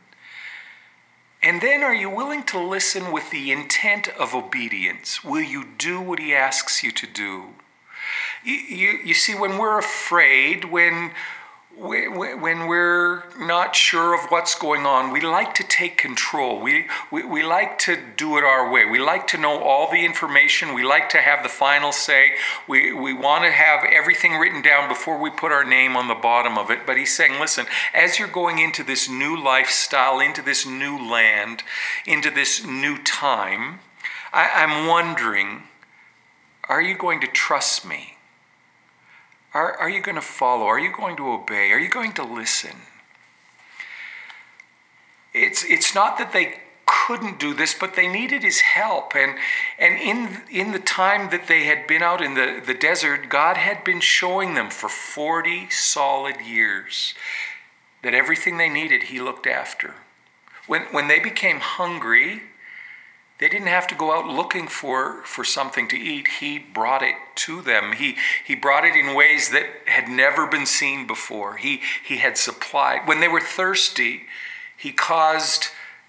And 1.43 1.61
then 1.61 1.83
are 1.83 1.95
you 1.95 2.11
willing 2.11 2.43
to 2.45 2.59
listen 2.59 3.13
with 3.13 3.31
the 3.31 3.53
intent 3.53 4.09
of 4.09 4.35
obedience? 4.35 5.23
Will 5.23 5.43
you 5.43 5.65
do 5.79 6.01
what 6.01 6.19
he 6.19 6.35
asks 6.35 6.83
you 6.83 6.91
to 6.93 7.07
do? 7.07 7.55
You, 8.45 8.55
you, 8.55 8.99
you 9.05 9.15
see, 9.15 9.35
when 9.35 9.59
we're 9.59 9.79
afraid, 9.79 10.67
when 10.67 11.13
when 11.79 12.67
we're 12.69 13.23
not 13.39 13.77
sure 13.77 14.15
of 14.15 14.31
what's 14.31 14.55
going 14.55 14.87
on, 14.87 15.13
we 15.13 15.21
like 15.21 15.55
to 15.57 15.63
take 15.63 15.99
control. 15.99 16.61
We, 16.61 16.87
we, 17.11 17.23
we 17.23 17.43
like 17.43 17.79
to 17.81 17.99
do 18.17 18.39
it 18.39 18.45
our 18.45 18.71
way. 18.71 18.87
We 18.87 18.99
like 18.99 19.27
to 19.29 19.39
know 19.39 19.63
all 19.63 19.91
the 19.91 20.05
information. 20.05 20.73
We 20.73 20.85
like 20.85 21.11
to 21.11 21.19
have 21.19 21.43
the 21.43 21.51
final 21.51 21.93
say. 21.93 22.33
We, 22.67 22.95
we 22.95 23.13
want 23.13 23.45
to 23.45 23.51
have 23.51 23.85
everything 23.85 24.39
written 24.39 24.63
down 24.63 24.89
before 24.89 25.21
we 25.21 25.29
put 25.29 25.53
our 25.53 25.65
name 25.65 25.97
on 25.97 26.09
the 26.09 26.15
bottom 26.15 26.57
of 26.57 26.71
it. 26.71 26.87
But 26.87 26.97
he's 26.97 27.15
saying, 27.15 27.39
listen, 27.39 27.67
as 27.93 28.19
you're 28.19 28.27
going 28.27 28.59
into 28.59 28.83
this 28.83 29.09
new 29.09 29.39
lifestyle, 29.39 30.19
into 30.19 30.41
this 30.41 30.65
new 30.65 30.99
land, 30.99 31.63
into 32.07 32.31
this 32.31 32.65
new 32.65 32.97
time, 33.03 33.81
I, 34.33 34.51
I'm 34.55 34.87
wondering 34.87 35.65
are 36.69 36.83
you 36.83 36.97
going 36.97 37.21
to 37.21 37.29
trust 37.29 37.87
me? 37.87 38.16
Are, 39.57 39.75
are 39.79 39.89
you 39.89 40.03
going 40.03 40.17
to 40.17 40.21
follow? 40.21 40.67
Are 40.67 40.79
you 40.79 40.93
going 40.93 41.17
to 41.17 41.31
obey? 41.31 41.73
Are 41.73 41.79
you 41.79 41.89
going 41.89 42.13
to 42.13 42.23
listen? 42.23 42.77
It's, 45.33 45.65
it's 45.65 45.95
not 45.95 46.19
that 46.19 46.35
they 46.35 46.61
couldn't 46.85 47.41
do 47.41 47.55
this, 47.55 47.73
but 47.73 47.95
they 47.95 48.07
needed 48.07 48.43
his 48.43 48.61
help. 48.61 49.17
And, 49.17 49.39
and 49.79 49.99
in, 49.99 50.43
in 50.51 50.73
the 50.73 50.79
time 50.79 51.31
that 51.31 51.49
they 51.49 51.65
had 51.65 51.87
been 51.87 52.03
out 52.03 52.21
in 52.21 52.35
the, 52.35 52.63
the 52.67 52.75
desert, 52.75 53.31
God 53.31 53.57
had 53.57 53.83
been 53.83 54.01
showing 54.01 54.53
them 54.53 54.69
for 54.69 54.91
40 54.91 55.71
solid 55.71 56.43
years 56.43 57.15
that 58.03 58.13
everything 58.13 58.59
they 58.59 58.69
needed, 58.69 59.05
he 59.05 59.23
looked 59.23 59.47
after. 59.47 59.95
When, 60.67 60.83
when 60.91 61.09
they 61.09 61.19
became 61.19 61.61
hungry, 61.61 62.43
they 63.39 63.49
didn't 63.49 63.67
have 63.67 63.87
to 63.89 63.95
go 63.95 64.13
out 64.13 64.27
looking 64.27 64.67
for, 64.67 65.23
for 65.25 65.45
something 65.45 65.89
to 65.89 65.97
eat. 65.97 66.27
He 66.41 66.59
brought 66.59 67.03
it 67.03 67.17
to 67.37 67.61
them. 67.61 67.93
He, 67.93 68.17
he 68.45 68.55
brought 68.55 68.85
it 68.85 68.97
in 68.97 69.15
ways 69.15 69.51
that 69.51 69.67
had 69.85 70.09
never 70.09 70.47
been 70.47 70.65
seen 70.65 71.07
before. 71.07 71.57
He, 71.57 71.83
he 72.07 72.17
had 72.17 72.39
supplied. 72.39 73.07
When 73.07 73.21
they 73.21 73.29
were 73.29 73.41
thirsty, 73.41 74.23
he 74.75 74.91
caused 74.91 75.69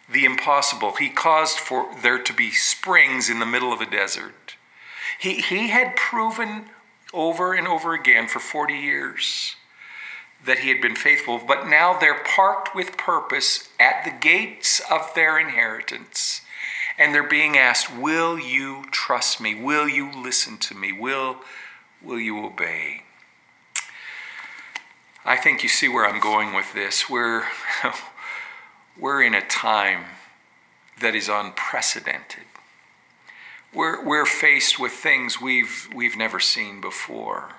the 0.10 0.24
impossible. 0.24 0.94
He 0.94 1.10
caused 1.10 1.58
for 1.58 1.90
there 2.02 2.20
to 2.20 2.34
be 2.34 2.52
springs 2.52 3.30
in 3.30 3.40
the 3.40 3.46
middle 3.46 3.74
of 3.74 3.82
a 3.82 3.90
desert. 3.90 4.56
He, 5.20 5.42
he 5.42 5.68
had 5.68 5.98
proven 5.98 6.66
over 7.14 7.54
and 7.54 7.68
over 7.68 7.94
again 7.94 8.28
for 8.28 8.40
40 8.40 8.74
years 8.74 9.56
that 10.46 10.60
he 10.60 10.70
had 10.70 10.82
been 10.82 10.96
faithful, 10.96 11.42
but 11.46 11.68
now 11.68 11.98
they're 11.98 12.24
parked 12.24 12.74
with 12.74 12.96
purpose 12.96 13.68
at 13.80 14.06
the 14.06 14.12
gates 14.12 14.82
of 14.90 15.14
their 15.14 15.38
inheritance 15.38 16.42
and 16.98 17.14
they're 17.14 17.28
being 17.28 17.58
asked, 17.58 17.96
Will 17.96 18.40
you 18.40 18.86
trust 18.92 19.40
me? 19.40 19.56
Will 19.56 19.88
you 19.88 20.12
listen 20.12 20.58
to 20.60 20.76
me? 20.76 20.92
Will, 20.92 21.38
will 22.02 22.20
you 22.20 22.44
obey? 22.44 23.04
I 25.26 25.36
think 25.36 25.62
you 25.62 25.70
see 25.70 25.90
where 25.90 26.08
I'm 26.08 26.22
going 26.22 26.54
with 26.54 26.74
this. 26.74 27.10
We're, 27.10 27.44
we're 29.00 29.22
in 29.22 29.34
a 29.34 29.46
time 29.46 30.06
that 31.02 31.16
is 31.16 31.30
unprecedented. 31.30 32.44
We're, 33.74 34.04
we're 34.04 34.26
faced 34.26 34.80
with 34.80 34.94
things 34.94 35.42
we've, 35.42 35.90
we've 35.94 36.16
never 36.16 36.40
seen 36.40 36.80
before. 36.80 37.50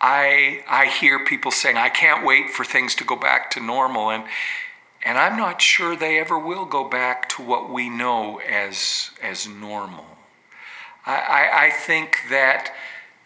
I, 0.00 0.64
I 0.68 0.86
hear 0.86 1.24
people 1.24 1.50
saying, 1.52 1.76
I 1.76 1.90
can't 1.90 2.26
wait 2.26 2.50
for 2.50 2.64
things 2.64 2.94
to 2.96 3.04
go 3.04 3.14
back 3.14 3.50
to 3.52 3.60
normal. 3.60 4.10
And, 4.10 4.24
and 5.04 5.18
I'm 5.18 5.36
not 5.36 5.60
sure 5.60 5.96
they 5.96 6.18
ever 6.18 6.38
will 6.38 6.64
go 6.64 6.88
back 6.88 7.28
to 7.30 7.42
what 7.42 7.70
we 7.70 7.88
know 7.88 8.38
as, 8.38 9.10
as 9.20 9.48
normal. 9.48 10.06
I, 11.04 11.16
I, 11.16 11.64
I 11.66 11.70
think 11.70 12.20
that 12.30 12.74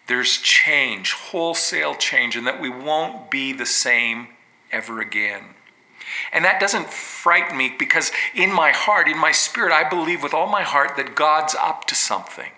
there's 0.06 0.38
change, 0.38 1.12
wholesale 1.12 1.94
change, 1.94 2.36
and 2.36 2.46
that 2.46 2.60
we 2.60 2.70
won't 2.70 3.30
be 3.30 3.52
the 3.52 3.66
same 3.66 4.28
ever 4.70 5.00
again. 5.00 5.42
And 6.32 6.44
that 6.44 6.60
doesn't 6.60 6.88
frighten 6.88 7.56
me 7.56 7.74
because 7.76 8.12
in 8.34 8.52
my 8.52 8.70
heart, 8.70 9.08
in 9.08 9.18
my 9.18 9.32
spirit, 9.32 9.72
I 9.72 9.88
believe 9.88 10.22
with 10.22 10.32
all 10.32 10.46
my 10.46 10.62
heart 10.62 10.96
that 10.96 11.14
God's 11.14 11.54
up 11.54 11.84
to 11.86 11.94
something. 11.94 12.52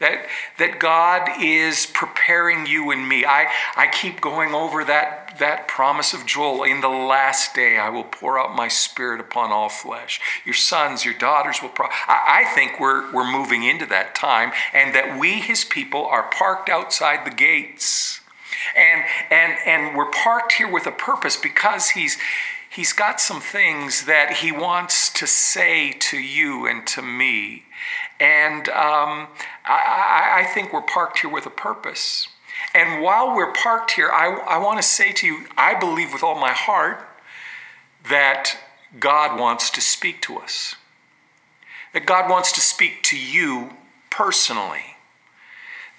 That, 0.00 0.26
that 0.58 0.78
God 0.78 1.28
is 1.40 1.86
preparing 1.86 2.66
you 2.66 2.90
and 2.90 3.08
me. 3.08 3.24
I, 3.24 3.46
I 3.76 3.86
keep 3.86 4.20
going 4.20 4.54
over 4.54 4.84
that, 4.84 5.38
that 5.38 5.68
promise 5.68 6.12
of 6.12 6.26
Joel. 6.26 6.64
In 6.64 6.80
the 6.80 6.88
last 6.88 7.54
day, 7.54 7.78
I 7.78 7.88
will 7.88 8.04
pour 8.04 8.38
out 8.38 8.54
my 8.54 8.68
spirit 8.68 9.20
upon 9.20 9.50
all 9.52 9.68
flesh. 9.68 10.20
Your 10.44 10.54
sons, 10.54 11.04
your 11.04 11.14
daughters 11.14 11.62
will. 11.62 11.68
Pro- 11.68 11.86
I, 11.86 12.42
I 12.42 12.54
think 12.54 12.80
we're, 12.80 13.12
we're 13.12 13.30
moving 13.30 13.62
into 13.62 13.86
that 13.86 14.14
time, 14.14 14.52
and 14.72 14.94
that 14.94 15.18
we, 15.18 15.40
his 15.40 15.64
people, 15.64 16.04
are 16.06 16.30
parked 16.30 16.68
outside 16.68 17.24
the 17.24 17.34
gates. 17.34 18.20
And, 18.76 19.04
and, 19.30 19.56
and 19.66 19.96
we're 19.96 20.10
parked 20.10 20.52
here 20.52 20.70
with 20.70 20.86
a 20.86 20.92
purpose 20.92 21.36
because 21.36 21.90
he's, 21.90 22.18
he's 22.70 22.92
got 22.92 23.20
some 23.20 23.40
things 23.40 24.04
that 24.04 24.38
he 24.38 24.52
wants 24.52 25.10
to 25.14 25.26
say 25.26 25.92
to 25.92 26.18
you 26.18 26.66
and 26.66 26.86
to 26.88 27.02
me. 27.02 27.64
And 28.20 28.68
um, 28.68 29.28
I, 29.64 30.42
I, 30.42 30.50
think 30.52 30.74
we're 30.74 30.82
parked 30.82 31.20
here 31.20 31.30
with 31.30 31.46
a 31.46 31.50
purpose. 31.50 32.28
And 32.74 33.02
while 33.02 33.34
we're 33.34 33.52
parked 33.54 33.92
here, 33.92 34.10
I, 34.10 34.28
I 34.46 34.58
want 34.58 34.78
to 34.78 34.86
say 34.86 35.10
to 35.12 35.26
you, 35.26 35.46
I 35.56 35.74
believe 35.74 36.12
with 36.12 36.22
all 36.22 36.38
my 36.38 36.52
heart 36.52 37.02
that 38.10 38.58
God 38.98 39.40
wants 39.40 39.70
to 39.70 39.80
speak 39.80 40.20
to 40.22 40.36
us, 40.36 40.74
that 41.94 42.04
God 42.04 42.30
wants 42.30 42.52
to 42.52 42.60
speak 42.60 43.02
to 43.04 43.18
you 43.18 43.70
personally. 44.10 44.89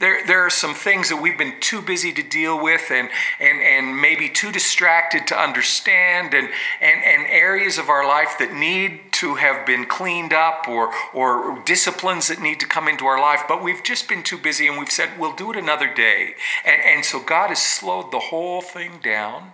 There, 0.01 0.25
there 0.25 0.43
are 0.43 0.49
some 0.49 0.73
things 0.73 1.09
that 1.09 1.21
we've 1.21 1.37
been 1.37 1.59
too 1.59 1.79
busy 1.79 2.11
to 2.11 2.23
deal 2.23 2.61
with 2.61 2.89
and, 2.89 3.07
and, 3.39 3.61
and 3.61 4.01
maybe 4.01 4.27
too 4.27 4.51
distracted 4.51 5.27
to 5.27 5.39
understand, 5.39 6.33
and, 6.33 6.49
and, 6.81 7.03
and 7.03 7.27
areas 7.27 7.77
of 7.77 7.87
our 7.87 8.05
life 8.05 8.35
that 8.39 8.51
need 8.51 9.11
to 9.13 9.35
have 9.35 9.63
been 9.67 9.85
cleaned 9.85 10.33
up 10.33 10.67
or, 10.67 10.91
or 11.13 11.61
disciplines 11.65 12.27
that 12.29 12.41
need 12.41 12.59
to 12.59 12.65
come 12.65 12.87
into 12.87 13.05
our 13.05 13.21
life, 13.21 13.43
but 13.47 13.63
we've 13.63 13.83
just 13.83 14.09
been 14.09 14.23
too 14.23 14.39
busy 14.39 14.67
and 14.67 14.79
we've 14.79 14.89
said, 14.89 15.19
we'll 15.19 15.35
do 15.35 15.51
it 15.51 15.57
another 15.57 15.93
day. 15.93 16.33
And, 16.65 16.81
and 16.81 17.05
so 17.05 17.21
God 17.21 17.49
has 17.49 17.61
slowed 17.61 18.11
the 18.11 18.19
whole 18.19 18.61
thing 18.61 18.93
down 19.03 19.53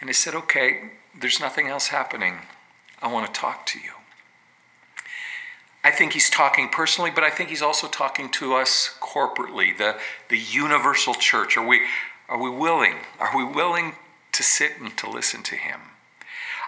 and 0.00 0.08
has 0.08 0.18
said, 0.18 0.36
okay, 0.36 0.92
there's 1.18 1.40
nothing 1.40 1.66
else 1.66 1.88
happening. 1.88 2.42
I 3.02 3.12
want 3.12 3.26
to 3.26 3.40
talk 3.40 3.66
to 3.66 3.80
you. 3.80 3.90
I 5.82 5.90
think 5.90 6.12
he's 6.12 6.28
talking 6.28 6.68
personally, 6.68 7.10
but 7.10 7.24
I 7.24 7.30
think 7.30 7.50
he's 7.50 7.62
also 7.62 7.88
talking 7.88 8.28
to 8.32 8.54
us 8.54 8.96
corporately, 9.08 9.76
the, 9.76 9.96
the 10.28 10.38
universal 10.38 11.14
church. 11.14 11.56
Are 11.56 11.66
we, 11.66 11.82
are 12.28 12.40
we 12.40 12.50
willing? 12.50 12.96
Are 13.18 13.36
we 13.36 13.44
willing 13.44 13.94
to 14.32 14.42
sit 14.42 14.72
and 14.80 14.96
to 14.98 15.10
listen 15.10 15.42
to 15.44 15.56
him? 15.56 15.80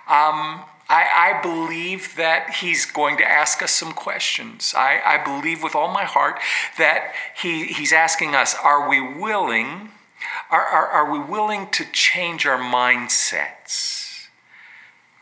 Um, 0.07 0.65
I, 0.89 1.39
I, 1.39 1.41
believe 1.41 2.17
that 2.17 2.55
he's 2.55 2.85
going 2.85 3.17
to 3.19 3.25
ask 3.25 3.63
us 3.63 3.71
some 3.71 3.93
questions. 3.93 4.75
I, 4.77 5.01
I 5.05 5.23
believe 5.23 5.63
with 5.63 5.77
all 5.77 5.93
my 5.93 6.03
heart 6.03 6.41
that 6.79 7.13
he, 7.41 7.67
he's 7.67 7.93
asking 7.93 8.35
us, 8.35 8.57
are 8.65 8.89
we 8.89 9.01
willing? 9.01 9.91
Are, 10.51 10.65
are, 10.65 10.87
are 10.89 11.13
we 11.13 11.21
willing 11.21 11.69
to 11.71 11.85
change 11.93 12.45
our 12.45 12.59
mindsets? 12.59 14.27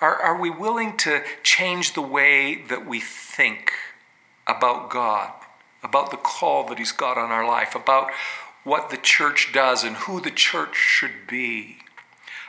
Are, 0.01 0.15
are 0.23 0.41
we 0.41 0.49
willing 0.49 0.97
to 0.99 1.23
change 1.43 1.93
the 1.93 2.03
way 2.03 2.63
that 2.69 2.87
we 2.87 3.01
think 3.01 3.73
about 4.47 4.89
God, 4.89 5.33
about 5.83 6.11
the 6.11 6.17
call 6.17 6.67
that 6.69 6.79
He's 6.79 6.93
got 6.93 7.19
on 7.19 7.31
our 7.31 7.47
life, 7.47 7.75
about 7.75 8.11
what 8.65 8.91
the 8.91 8.97
church 8.97 9.51
does 9.53 9.85
and 9.85 9.97
who 9.97 10.21
the 10.21 10.31
church 10.31 10.75
should 10.77 11.27
be? 11.29 11.79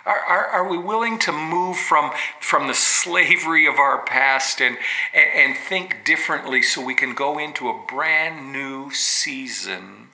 Are, 0.06 0.20
are, 0.20 0.46
are, 0.48 0.70
we 0.70 0.78
willing 0.78 1.20
to 1.20 1.32
move 1.32 1.78
from, 1.78 2.12
from 2.40 2.68
the 2.68 2.74
slavery 2.74 3.68
of 3.68 3.76
our 3.76 4.04
past 4.06 4.62
and, 4.62 4.78
and, 5.14 5.30
and 5.36 5.58
think 5.58 6.04
differently 6.06 6.62
so 6.62 6.84
we 6.84 6.96
can 6.96 7.14
go 7.14 7.38
into 7.38 7.70
a 7.70 7.86
brand 7.88 8.52
new 8.52 8.92
season 8.92 10.08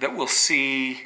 that 0.00 0.14
will 0.14 0.26
see 0.26 1.02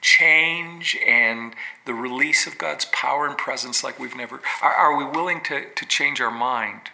change 0.00 0.96
and 1.06 1.54
the 1.84 1.94
release 1.94 2.46
of 2.46 2.58
God's 2.58 2.84
power 2.86 3.26
and 3.26 3.36
presence 3.36 3.82
like 3.82 3.98
we've 3.98 4.16
never? 4.16 4.40
Are, 4.62 4.74
are 4.74 4.96
we 4.96 5.04
willing 5.04 5.40
to, 5.44 5.68
to 5.74 5.86
change 5.86 6.20
our 6.20 6.30
mind? 6.30 6.90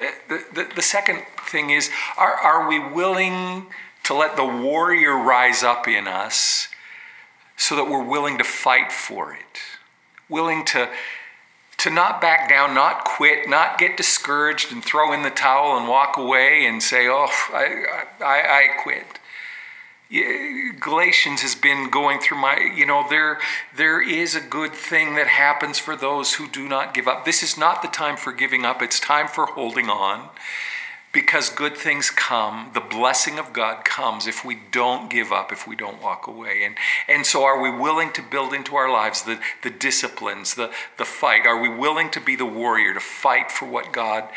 Uh, 0.00 0.06
the, 0.28 0.44
the, 0.52 0.74
the 0.76 0.82
second 0.82 1.22
thing 1.48 1.70
is 1.70 1.90
are, 2.16 2.34
are 2.34 2.68
we 2.68 2.78
willing 2.78 3.66
to 4.04 4.14
let 4.14 4.36
the 4.36 4.44
warrior 4.44 5.16
rise 5.16 5.62
up 5.62 5.86
in 5.86 6.08
us 6.08 6.68
so 7.56 7.76
that 7.76 7.88
we're 7.88 8.04
willing 8.04 8.38
to 8.38 8.44
fight 8.44 8.92
for 8.92 9.32
it? 9.32 9.58
Willing 10.28 10.64
to, 10.66 10.88
to 11.78 11.90
not 11.90 12.20
back 12.20 12.48
down, 12.48 12.74
not 12.74 13.04
quit, 13.04 13.48
not 13.48 13.78
get 13.78 13.96
discouraged 13.96 14.72
and 14.72 14.84
throw 14.84 15.12
in 15.12 15.22
the 15.22 15.30
towel 15.30 15.78
and 15.78 15.88
walk 15.88 16.16
away 16.16 16.66
and 16.66 16.82
say, 16.82 17.08
oh, 17.08 17.28
I, 17.52 18.04
I, 18.20 18.24
I 18.24 18.82
quit. 18.82 19.18
Galatians 20.10 21.42
has 21.42 21.54
been 21.54 21.90
going 21.90 22.18
through 22.18 22.38
my, 22.38 22.58
you 22.74 22.86
know, 22.86 23.04
there, 23.10 23.38
there 23.76 24.00
is 24.00 24.34
a 24.34 24.40
good 24.40 24.72
thing 24.72 25.16
that 25.16 25.26
happens 25.26 25.78
for 25.78 25.96
those 25.96 26.34
who 26.34 26.48
do 26.48 26.66
not 26.66 26.94
give 26.94 27.06
up. 27.06 27.26
This 27.26 27.42
is 27.42 27.58
not 27.58 27.82
the 27.82 27.88
time 27.88 28.16
for 28.16 28.32
giving 28.32 28.64
up, 28.64 28.80
it's 28.80 28.98
time 28.98 29.28
for 29.28 29.46
holding 29.46 29.90
on 29.90 30.30
because 31.12 31.48
good 31.50 31.76
things 31.76 32.10
come. 32.10 32.70
The 32.74 32.80
blessing 32.80 33.38
of 33.38 33.52
God 33.52 33.84
comes 33.84 34.26
if 34.26 34.44
we 34.44 34.58
don't 34.70 35.10
give 35.10 35.32
up, 35.32 35.52
if 35.52 35.66
we 35.66 35.76
don't 35.76 36.02
walk 36.02 36.26
away. 36.26 36.64
And, 36.64 36.76
and 37.08 37.26
so, 37.26 37.44
are 37.44 37.60
we 37.60 37.70
willing 37.70 38.12
to 38.12 38.22
build 38.22 38.52
into 38.52 38.76
our 38.76 38.90
lives 38.90 39.22
the, 39.22 39.40
the 39.62 39.70
disciplines, 39.70 40.54
the, 40.54 40.70
the 40.96 41.04
fight? 41.04 41.46
Are 41.46 41.60
we 41.60 41.68
willing 41.68 42.10
to 42.10 42.20
be 42.20 42.36
the 42.36 42.46
warrior, 42.46 42.94
to 42.94 43.00
fight 43.00 43.50
for 43.50 43.66
what 43.66 43.92
God 43.92 44.28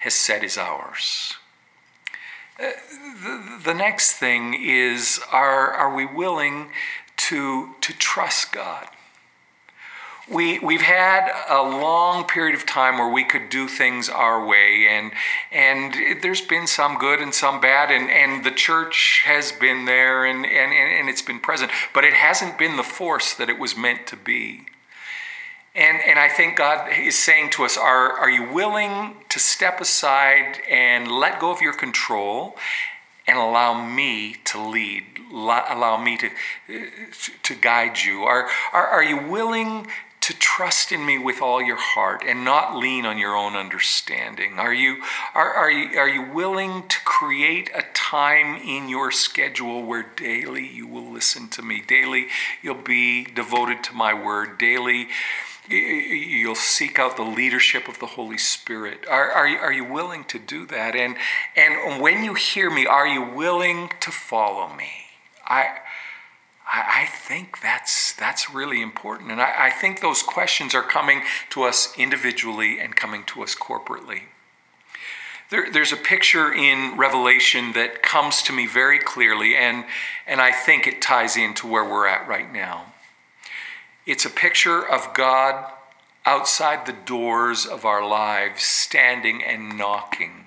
has 0.00 0.14
said 0.14 0.42
is 0.42 0.56
ours? 0.56 1.36
The, 3.64 3.74
next 3.74 4.14
thing 4.14 4.54
is 4.54 5.20
are, 5.32 5.72
are 5.72 5.94
we 5.94 6.06
willing 6.06 6.70
to, 7.16 7.70
to 7.80 7.92
trust 7.92 8.52
God? 8.52 8.88
we, 10.30 10.60
we've 10.60 10.80
had 10.80 11.30
a 11.48 11.62
long 11.62 12.24
period 12.24 12.54
of 12.54 12.64
time 12.64 12.98
where 12.98 13.12
we 13.12 13.24
could 13.24 13.48
do 13.50 13.66
things 13.66 14.08
our 14.08 14.44
way, 14.46 14.86
and, 14.88 15.12
and 15.50 16.22
there's 16.22 16.40
been 16.40 16.66
some 16.66 16.98
good 16.98 17.20
and 17.20 17.34
some 17.34 17.60
bad, 17.60 17.90
and, 17.90 18.08
and 18.10 18.44
the 18.44 18.50
church 18.52 19.22
has 19.24 19.50
been 19.50 19.86
there 19.86 20.24
and, 20.24 20.46
and, 20.46 20.72
and 20.72 21.08
it's 21.08 21.22
been 21.22 21.40
present, 21.40 21.72
but 21.92 22.04
it 22.04 22.14
hasn't 22.14 22.58
been 22.58 22.76
the 22.76 22.84
force 22.84 23.34
that 23.34 23.48
it 23.48 23.58
was 23.58 23.76
meant 23.76 24.06
to 24.06 24.16
be. 24.16 24.66
And, 25.74 26.00
and 26.04 26.18
I 26.18 26.28
think 26.28 26.56
God 26.56 26.90
is 26.98 27.16
saying 27.16 27.50
to 27.50 27.64
us, 27.64 27.76
are, 27.76 28.12
are 28.12 28.30
you 28.30 28.52
willing 28.52 29.14
to 29.28 29.38
step 29.38 29.80
aside 29.80 30.58
and 30.68 31.10
let 31.10 31.38
go 31.38 31.52
of 31.52 31.60
your 31.60 31.72
control 31.72 32.56
and 33.26 33.38
allow 33.38 33.86
me 33.86 34.36
to 34.46 34.60
lead, 34.60 35.04
allow 35.30 36.02
me 36.02 36.18
to, 36.18 36.30
to 37.44 37.54
guide 37.54 37.98
you? 38.00 38.22
Are, 38.22 38.48
are, 38.72 38.86
are 38.86 39.04
you 39.04 39.28
willing 39.28 39.86
to 40.20 40.38
trust 40.38 40.92
in 40.92 41.06
me 41.06 41.18
with 41.18 41.40
all 41.40 41.62
your 41.62 41.78
heart 41.78 42.22
and 42.26 42.44
not 42.44 42.76
lean 42.76 43.06
on 43.06 43.16
your 43.16 43.36
own 43.36 43.54
understanding? 43.54 44.58
Are 44.58 44.74
you, 44.74 45.02
are, 45.34 45.52
are, 45.52 45.70
you, 45.70 45.98
are 45.98 46.08
you 46.08 46.22
willing 46.32 46.86
to 46.88 46.98
create 47.04 47.70
a 47.74 47.84
time 47.94 48.56
in 48.56 48.88
your 48.88 49.10
schedule 49.10 49.84
where 49.84 50.02
daily 50.16 50.66
you 50.66 50.86
will 50.86 51.10
listen 51.10 51.48
to 51.50 51.62
me? 51.62 51.82
Daily 51.86 52.26
you'll 52.60 52.74
be 52.74 53.24
devoted 53.24 53.82
to 53.84 53.94
my 53.94 54.12
word. 54.12 54.58
Daily 54.58 55.08
you'll 55.70 56.54
seek 56.54 56.98
out 56.98 57.16
the 57.16 57.22
leadership 57.22 57.88
of 57.88 57.98
the 57.98 58.06
Holy 58.06 58.38
Spirit. 58.38 59.06
Are, 59.08 59.30
are, 59.30 59.48
you, 59.48 59.56
are 59.58 59.72
you 59.72 59.84
willing 59.84 60.24
to 60.24 60.38
do 60.38 60.66
that? 60.66 60.96
And, 60.96 61.16
and 61.56 62.00
when 62.02 62.24
you 62.24 62.34
hear 62.34 62.70
me, 62.70 62.86
are 62.86 63.06
you 63.06 63.22
willing 63.22 63.90
to 64.00 64.10
follow 64.10 64.74
me? 64.74 64.90
I, 65.46 65.78
I, 66.72 67.06
think 67.06 67.60
that's, 67.60 68.12
that's 68.12 68.52
really 68.52 68.80
important. 68.80 69.30
And 69.30 69.40
I, 69.40 69.66
I 69.66 69.70
think 69.70 70.00
those 70.00 70.22
questions 70.22 70.74
are 70.74 70.82
coming 70.82 71.22
to 71.50 71.64
us 71.64 71.92
individually 71.98 72.78
and 72.78 72.94
coming 72.94 73.24
to 73.26 73.42
us 73.42 73.54
corporately. 73.54 74.22
There, 75.50 75.70
there's 75.70 75.92
a 75.92 75.96
picture 75.96 76.52
in 76.52 76.96
Revelation 76.96 77.72
that 77.72 78.02
comes 78.02 78.42
to 78.42 78.52
me 78.52 78.66
very 78.66 79.00
clearly, 79.00 79.56
and, 79.56 79.84
and 80.26 80.40
I 80.40 80.52
think 80.52 80.86
it 80.86 81.02
ties 81.02 81.36
into 81.36 81.66
where 81.66 81.84
we're 81.84 82.06
at 82.06 82.28
right 82.28 82.52
now. 82.52 82.92
It's 84.10 84.24
a 84.24 84.30
picture 84.30 84.84
of 84.84 85.14
God 85.14 85.70
outside 86.26 86.84
the 86.84 86.96
doors 87.06 87.64
of 87.64 87.84
our 87.84 88.04
lives, 88.04 88.64
standing 88.64 89.40
and 89.40 89.78
knocking. 89.78 90.46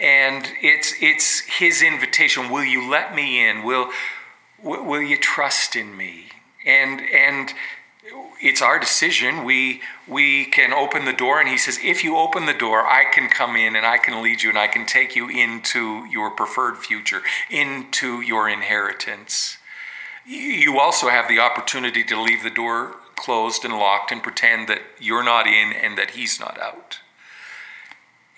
And 0.00 0.46
it's, 0.62 0.94
it's 1.00 1.40
his 1.40 1.82
invitation 1.82 2.52
Will 2.52 2.62
you 2.62 2.88
let 2.88 3.16
me 3.16 3.44
in? 3.44 3.64
Will, 3.64 3.90
will 4.62 5.02
you 5.02 5.16
trust 5.16 5.74
in 5.74 5.96
me? 5.96 6.26
And, 6.64 7.00
and 7.00 7.52
it's 8.40 8.62
our 8.62 8.78
decision. 8.78 9.42
We, 9.42 9.82
we 10.06 10.44
can 10.44 10.72
open 10.72 11.06
the 11.06 11.12
door, 11.12 11.40
and 11.40 11.48
he 11.48 11.58
says, 11.58 11.80
If 11.82 12.04
you 12.04 12.16
open 12.16 12.46
the 12.46 12.54
door, 12.54 12.86
I 12.86 13.06
can 13.12 13.28
come 13.28 13.56
in 13.56 13.74
and 13.74 13.84
I 13.84 13.98
can 13.98 14.22
lead 14.22 14.40
you 14.40 14.50
and 14.50 14.58
I 14.58 14.68
can 14.68 14.86
take 14.86 15.16
you 15.16 15.28
into 15.28 16.06
your 16.06 16.30
preferred 16.30 16.78
future, 16.78 17.22
into 17.50 18.20
your 18.20 18.48
inheritance. 18.48 19.58
You 20.26 20.78
also 20.80 21.08
have 21.08 21.28
the 21.28 21.38
opportunity 21.38 22.02
to 22.04 22.20
leave 22.20 22.42
the 22.42 22.50
door 22.50 22.96
closed 23.16 23.64
and 23.64 23.74
locked 23.74 24.10
and 24.10 24.22
pretend 24.22 24.68
that 24.68 24.80
you're 24.98 25.24
not 25.24 25.46
in 25.46 25.72
and 25.72 25.98
that 25.98 26.12
he's 26.12 26.40
not 26.40 26.58
out. 26.60 27.00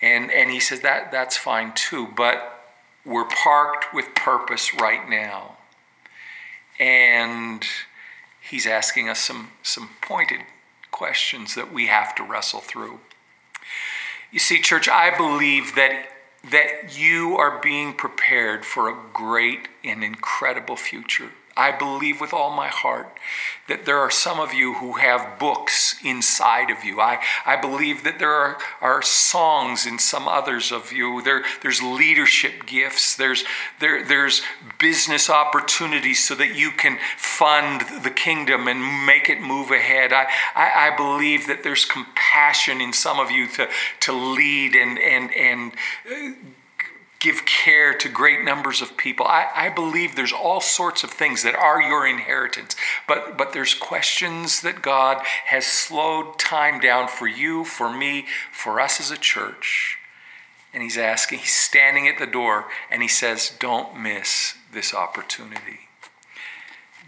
And, 0.01 0.31
and 0.31 0.51
he 0.51 0.59
says 0.59 0.81
that 0.81 1.11
that's 1.11 1.37
fine 1.37 1.73
too, 1.73 2.07
but 2.15 2.63
we're 3.05 3.25
parked 3.25 3.93
with 3.93 4.13
purpose 4.15 4.73
right 4.73 5.09
now. 5.09 5.57
And 6.79 7.65
he's 8.41 8.67
asking 8.67 9.09
us 9.09 9.19
some, 9.19 9.51
some 9.63 9.89
pointed 10.01 10.41
questions 10.91 11.55
that 11.55 11.73
we 11.73 11.87
have 11.87 12.13
to 12.15 12.23
wrestle 12.23 12.59
through. 12.59 12.99
You 14.31 14.39
see, 14.39 14.61
church, 14.61 14.87
I 14.89 15.15
believe 15.15 15.75
that, 15.75 16.09
that 16.51 16.97
you 16.97 17.37
are 17.37 17.59
being 17.61 17.93
prepared 17.93 18.65
for 18.65 18.89
a 18.89 18.97
great 19.13 19.67
and 19.83 20.03
incredible 20.03 20.75
future. 20.75 21.31
I 21.57 21.71
believe 21.71 22.21
with 22.21 22.33
all 22.33 22.55
my 22.55 22.67
heart 22.67 23.17
that 23.67 23.85
there 23.85 23.99
are 23.99 24.11
some 24.11 24.39
of 24.39 24.53
you 24.53 24.75
who 24.75 24.93
have 24.93 25.37
books 25.39 25.95
inside 26.03 26.69
of 26.69 26.85
you. 26.85 27.01
I, 27.01 27.19
I 27.45 27.57
believe 27.57 28.03
that 28.05 28.17
there 28.17 28.31
are, 28.31 28.57
are 28.79 29.01
songs 29.01 29.85
in 29.85 29.99
some 29.99 30.27
others 30.27 30.71
of 30.71 30.93
you. 30.93 31.21
There, 31.21 31.43
there's 31.61 31.81
leadership 31.81 32.65
gifts. 32.65 33.15
There's, 33.15 33.43
there, 33.79 34.03
there's 34.03 34.41
business 34.79 35.29
opportunities 35.29 36.25
so 36.25 36.35
that 36.35 36.55
you 36.55 36.71
can 36.71 36.97
fund 37.17 37.81
the 38.03 38.09
kingdom 38.11 38.67
and 38.67 39.05
make 39.05 39.27
it 39.27 39.41
move 39.41 39.71
ahead. 39.71 40.13
I, 40.13 40.27
I, 40.55 40.91
I 40.91 40.95
believe 40.95 41.47
that 41.47 41.63
there's 41.63 41.83
compassion 41.83 42.79
in 42.79 42.93
some 42.93 43.19
of 43.19 43.31
you 43.31 43.47
to, 43.49 43.67
to 44.01 44.13
lead 44.13 44.75
and, 44.75 44.97
and, 44.97 45.33
and 45.33 45.73
give 47.19 47.45
care 47.45 47.93
to 47.95 48.09
great 48.09 48.43
numbers 48.43 48.81
of 48.81 48.97
people. 48.97 49.25
I, 49.25 49.49
I, 49.55 49.69
believe 49.69 50.15
there's 50.15 50.33
all 50.33 50.61
sorts 50.61 51.03
of 51.03 51.09
things 51.09 51.43
that 51.43 51.55
are 51.55 51.81
your 51.81 52.05
inheritance, 52.05 52.75
but, 53.07 53.37
but 53.37 53.53
there's 53.53 53.73
questions 53.73 54.61
that 54.61 54.81
God 54.81 55.25
has 55.45 55.65
slowed 55.65 56.37
time 56.37 56.79
down 56.79 57.07
for 57.07 57.27
you, 57.27 57.63
for 57.63 57.91
me, 57.91 58.27
for 58.51 58.79
us 58.79 58.99
as 58.99 59.09
a 59.09 59.17
church. 59.17 59.97
And 60.73 60.83
He's 60.83 60.97
asking, 60.97 61.39
He's 61.39 61.55
standing 61.55 62.07
at 62.07 62.19
the 62.19 62.27
door, 62.27 62.65
and 62.91 63.01
He 63.01 63.07
says, 63.07 63.55
Don't 63.59 63.99
miss 63.99 64.55
this 64.71 64.93
opportunity. 64.93 65.89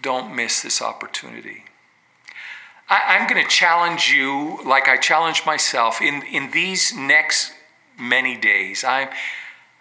Don't 0.01 0.35
miss 0.35 0.61
this 0.61 0.81
opportunity. 0.81 1.65
I, 2.89 3.17
I'm 3.17 3.29
going 3.29 3.43
to 3.43 3.49
challenge 3.49 4.09
you, 4.09 4.59
like 4.65 4.87
I 4.87 4.97
challenged 4.97 5.45
myself, 5.45 6.01
in, 6.01 6.23
in 6.23 6.49
these 6.51 6.95
next 6.95 7.53
many 7.99 8.37
days. 8.37 8.83
I'm 8.83 9.09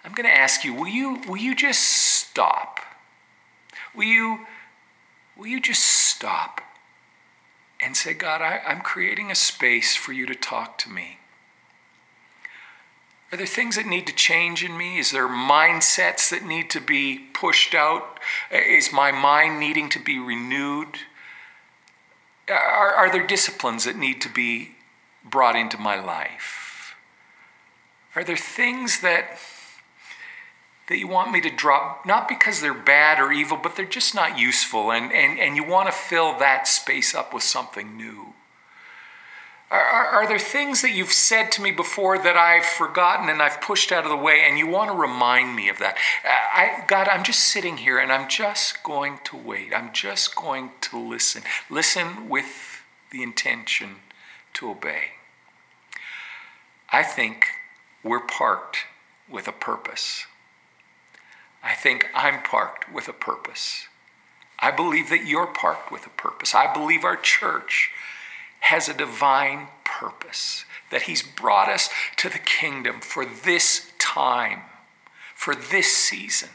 I'm 0.04 0.12
going 0.12 0.28
to 0.28 0.37
ask 0.37 0.64
you, 0.64 0.74
will 0.74 0.88
you, 0.88 1.20
will 1.26 1.37
you 1.37 1.54
just 1.54 1.82
stop? 1.82 2.80
Will 3.94 4.04
you, 4.04 4.46
will 5.37 5.46
you 5.46 5.61
just 5.61 5.82
stop 5.82 6.61
and 7.80 7.96
say, 7.96 8.14
God, 8.14 8.40
I, 8.40 8.61
I'm 8.66 8.80
creating 8.80 9.30
a 9.30 9.34
space 9.34 9.96
for 9.96 10.12
you 10.12 10.26
to 10.26 10.34
talk 10.34 10.78
to 10.78 10.90
me? 10.90 11.18
Are 13.30 13.37
there 13.37 13.46
things 13.46 13.76
that 13.76 13.87
need 13.87 14.06
to 14.06 14.14
change 14.14 14.64
in 14.64 14.76
me? 14.76 14.98
Is 14.98 15.11
there 15.11 15.28
mindsets 15.28 16.30
that 16.30 16.46
need 16.46 16.70
to 16.70 16.80
be 16.80 17.18
pushed 17.34 17.74
out? 17.74 18.18
Is 18.50 18.92
my 18.92 19.12
mind 19.12 19.61
needing 19.61 19.90
to 19.90 19.98
be 19.98 20.18
renewed? 20.18 21.00
Are, 22.48 22.94
are 22.94 23.12
there 23.12 23.26
disciplines 23.26 23.84
that 23.84 23.96
need 23.96 24.22
to 24.22 24.30
be 24.30 24.76
brought 25.22 25.56
into 25.56 25.76
my 25.76 26.02
life? 26.02 26.94
Are 28.16 28.24
there 28.24 28.37
things 28.37 29.00
that 29.02 29.38
that 30.88 30.98
you 30.98 31.07
want 31.07 31.31
me 31.31 31.40
to 31.42 31.51
drop, 31.51 32.05
not 32.07 32.29
because 32.29 32.61
they're 32.61 32.74
bad 32.74 33.20
or 33.20 33.31
evil, 33.31 33.59
but 33.62 33.77
they're 33.77 33.85
just 33.85 34.14
not 34.14 34.38
useful, 34.38 34.90
and, 34.90 35.12
and, 35.12 35.38
and 35.38 35.55
you 35.55 35.64
want 35.64 35.87
to 35.87 35.92
fill 35.92 36.38
that 36.38 36.66
space 36.66 37.14
up 37.14 37.33
with 37.33 37.42
something 37.42 37.96
new? 37.96 38.33
Are, 39.70 39.83
are, 39.83 40.07
are, 40.07 40.27
there 40.27 40.38
things 40.38 40.81
that 40.81 40.92
you've 40.92 41.12
said 41.12 41.53
to 41.53 41.62
me 41.62 41.72
before 41.72 42.16
that 42.16 42.38
I've 42.38 42.64
forgotten 42.64 43.29
and 43.29 43.42
I've 43.42 43.61
pushed 43.61 43.92
out 43.92 44.05
of 44.05 44.11
the 44.11 44.16
way, 44.16 44.46
and 44.48 44.59
you 44.59 44.66
want 44.66 44.90
to 44.90 44.96
remind 44.96 45.55
me 45.55 45.68
of 45.68 45.79
that? 45.79 45.98
I, 46.24 46.85
God, 46.87 47.07
I'm 47.07 47.22
just 47.22 47.40
sitting 47.40 47.77
here 47.77 47.98
and 47.98 48.11
I'm 48.11 48.29
just 48.31 48.83
going 48.83 49.18
to 49.24 49.37
wait. 49.37 49.74
I'm 49.77 49.92
just 49.92 50.35
going 50.35 50.70
to 50.83 50.98
listen. 50.98 51.42
Listen 51.68 52.31
with 52.31 52.81
the 53.11 53.22
intention 53.22 53.96
to 54.55 54.70
obey. 54.70 55.03
I 56.90 57.03
think 57.03 57.44
we're 58.03 58.20
parked 58.20 58.87
with 59.29 59.46
a 59.48 59.53
purpose. 59.53 60.24
I 61.62 61.74
think 61.74 62.06
I'm 62.14 62.42
parked 62.42 62.92
with 62.92 63.08
a 63.08 63.12
purpose. 63.12 63.88
I 64.58 64.70
believe 64.70 65.10
that 65.10 65.26
you're 65.26 65.46
parked 65.46 65.92
with 65.92 66.06
a 66.06 66.10
purpose. 66.10 66.54
I 66.54 66.72
believe 66.72 67.04
our 67.04 67.16
church 67.16 67.90
has 68.60 68.88
a 68.88 68.94
divine 68.94 69.68
purpose, 69.84 70.64
that 70.90 71.02
He's 71.02 71.22
brought 71.22 71.68
us 71.68 71.88
to 72.16 72.28
the 72.28 72.38
kingdom 72.38 73.00
for 73.00 73.24
this 73.24 73.92
time, 73.98 74.62
for 75.34 75.54
this 75.54 75.94
season. 75.94 76.50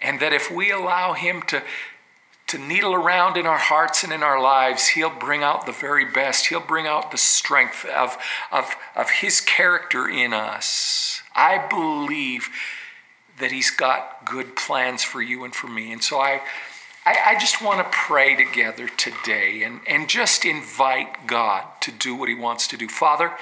And 0.00 0.20
that 0.20 0.32
if 0.32 0.50
we 0.50 0.70
allow 0.70 1.12
Him 1.12 1.42
to, 1.48 1.62
to 2.46 2.58
needle 2.58 2.94
around 2.94 3.36
in 3.36 3.46
our 3.46 3.58
hearts 3.58 4.02
and 4.02 4.12
in 4.12 4.22
our 4.22 4.40
lives, 4.40 4.88
He'll 4.88 5.10
bring 5.10 5.42
out 5.42 5.66
the 5.66 5.72
very 5.72 6.06
best. 6.06 6.46
He'll 6.46 6.60
bring 6.60 6.86
out 6.86 7.10
the 7.10 7.18
strength 7.18 7.84
of, 7.84 8.16
of, 8.50 8.74
of 8.96 9.10
His 9.10 9.40
character 9.40 10.08
in 10.08 10.32
us. 10.32 11.22
I 11.34 11.66
believe 11.68 12.48
that 13.40 13.52
He's 13.52 13.70
got 13.70 14.24
good 14.24 14.56
plans 14.56 15.02
for 15.02 15.20
you 15.22 15.44
and 15.44 15.54
for 15.54 15.68
me. 15.68 15.92
And 15.92 16.02
so 16.02 16.18
I, 16.18 16.40
I, 17.04 17.16
I 17.26 17.38
just 17.38 17.62
want 17.62 17.78
to 17.78 17.96
pray 17.96 18.36
together 18.36 18.88
today 18.88 19.62
and, 19.62 19.80
and 19.86 20.08
just 20.08 20.44
invite 20.44 21.26
God 21.26 21.64
to 21.80 21.92
do 21.92 22.14
what 22.14 22.28
He 22.28 22.34
wants 22.34 22.66
to 22.68 22.76
do. 22.76 22.88
Father, 22.88 23.32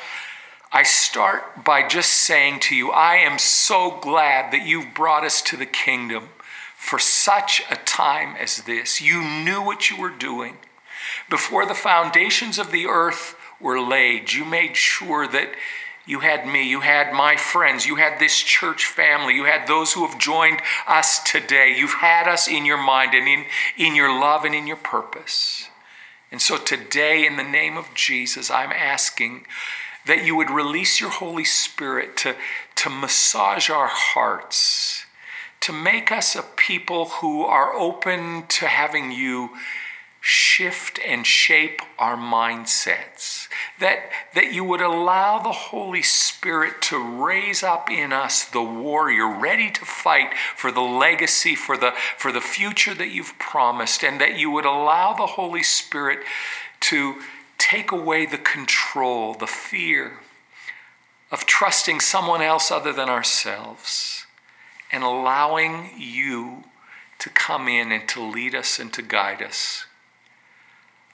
I 0.72 0.82
start 0.82 1.64
by 1.64 1.86
just 1.86 2.10
saying 2.12 2.60
to 2.60 2.76
you, 2.76 2.90
I 2.90 3.16
am 3.16 3.38
so 3.38 3.98
glad 4.00 4.52
that 4.52 4.66
you've 4.66 4.94
brought 4.94 5.24
us 5.24 5.40
to 5.42 5.56
the 5.56 5.66
kingdom 5.66 6.28
for 6.76 6.98
such 6.98 7.62
a 7.70 7.76
time 7.76 8.36
as 8.36 8.58
this. 8.58 9.00
You 9.00 9.22
knew 9.22 9.62
what 9.62 9.90
you 9.90 9.98
were 9.98 10.10
doing. 10.10 10.58
Before 11.30 11.66
the 11.66 11.74
foundations 11.74 12.58
of 12.58 12.70
the 12.70 12.86
earth 12.86 13.36
were 13.60 13.80
laid, 13.80 14.32
you 14.32 14.44
made 14.44 14.76
sure 14.76 15.26
that 15.26 15.54
you 16.06 16.20
had 16.20 16.46
me, 16.46 16.68
you 16.68 16.80
had 16.80 17.12
my 17.12 17.36
friends, 17.36 17.84
you 17.84 17.96
had 17.96 18.20
this 18.20 18.40
church 18.40 18.86
family, 18.86 19.34
you 19.34 19.44
had 19.44 19.66
those 19.66 19.92
who 19.92 20.06
have 20.06 20.18
joined 20.18 20.60
us 20.86 21.20
today. 21.24 21.74
You've 21.76 21.94
had 21.94 22.28
us 22.28 22.46
in 22.46 22.64
your 22.64 22.80
mind 22.82 23.12
and 23.12 23.26
in, 23.26 23.44
in 23.76 23.96
your 23.96 24.08
love 24.08 24.44
and 24.44 24.54
in 24.54 24.66
your 24.68 24.76
purpose. 24.76 25.68
And 26.30 26.40
so 26.40 26.58
today, 26.58 27.26
in 27.26 27.36
the 27.36 27.44
name 27.44 27.76
of 27.76 27.92
Jesus, 27.94 28.50
I'm 28.50 28.72
asking 28.72 29.46
that 30.06 30.24
you 30.24 30.36
would 30.36 30.50
release 30.50 31.00
your 31.00 31.10
Holy 31.10 31.44
Spirit 31.44 32.16
to, 32.18 32.36
to 32.76 32.90
massage 32.90 33.68
our 33.68 33.88
hearts, 33.88 35.06
to 35.60 35.72
make 35.72 36.12
us 36.12 36.36
a 36.36 36.42
people 36.42 37.06
who 37.06 37.42
are 37.42 37.74
open 37.74 38.44
to 38.48 38.66
having 38.66 39.10
you 39.10 39.50
shift 40.28 40.98
and 41.06 41.24
shape 41.24 41.80
our 42.00 42.16
mindsets. 42.16 43.46
That, 43.78 44.10
that 44.34 44.52
you 44.52 44.64
would 44.64 44.80
allow 44.80 45.38
the 45.38 45.52
Holy 45.52 46.02
Spirit 46.02 46.82
to 46.82 46.98
raise 46.98 47.62
up 47.62 47.88
in 47.88 48.12
us 48.12 48.44
the 48.44 48.60
warrior 48.60 49.28
ready 49.28 49.70
to 49.70 49.84
fight 49.84 50.34
for 50.56 50.72
the 50.72 50.80
legacy, 50.80 51.54
for 51.54 51.76
the, 51.76 51.92
for 52.18 52.32
the 52.32 52.40
future 52.40 52.92
that 52.92 53.10
you've 53.10 53.38
promised, 53.38 54.02
and 54.02 54.20
that 54.20 54.36
you 54.36 54.50
would 54.50 54.64
allow 54.64 55.12
the 55.12 55.26
Holy 55.26 55.62
Spirit 55.62 56.18
to 56.80 57.22
take 57.56 57.92
away 57.92 58.26
the 58.26 58.36
control, 58.36 59.32
the 59.32 59.46
fear 59.46 60.18
of 61.30 61.46
trusting 61.46 62.00
someone 62.00 62.42
else 62.42 62.72
other 62.72 62.92
than 62.92 63.08
ourselves, 63.08 64.26
and 64.90 65.04
allowing 65.04 65.90
you 65.96 66.64
to 67.20 67.30
come 67.30 67.68
in 67.68 67.92
and 67.92 68.08
to 68.08 68.20
lead 68.20 68.56
us 68.56 68.80
and 68.80 68.92
to 68.92 69.02
guide 69.02 69.40
us. 69.40 69.85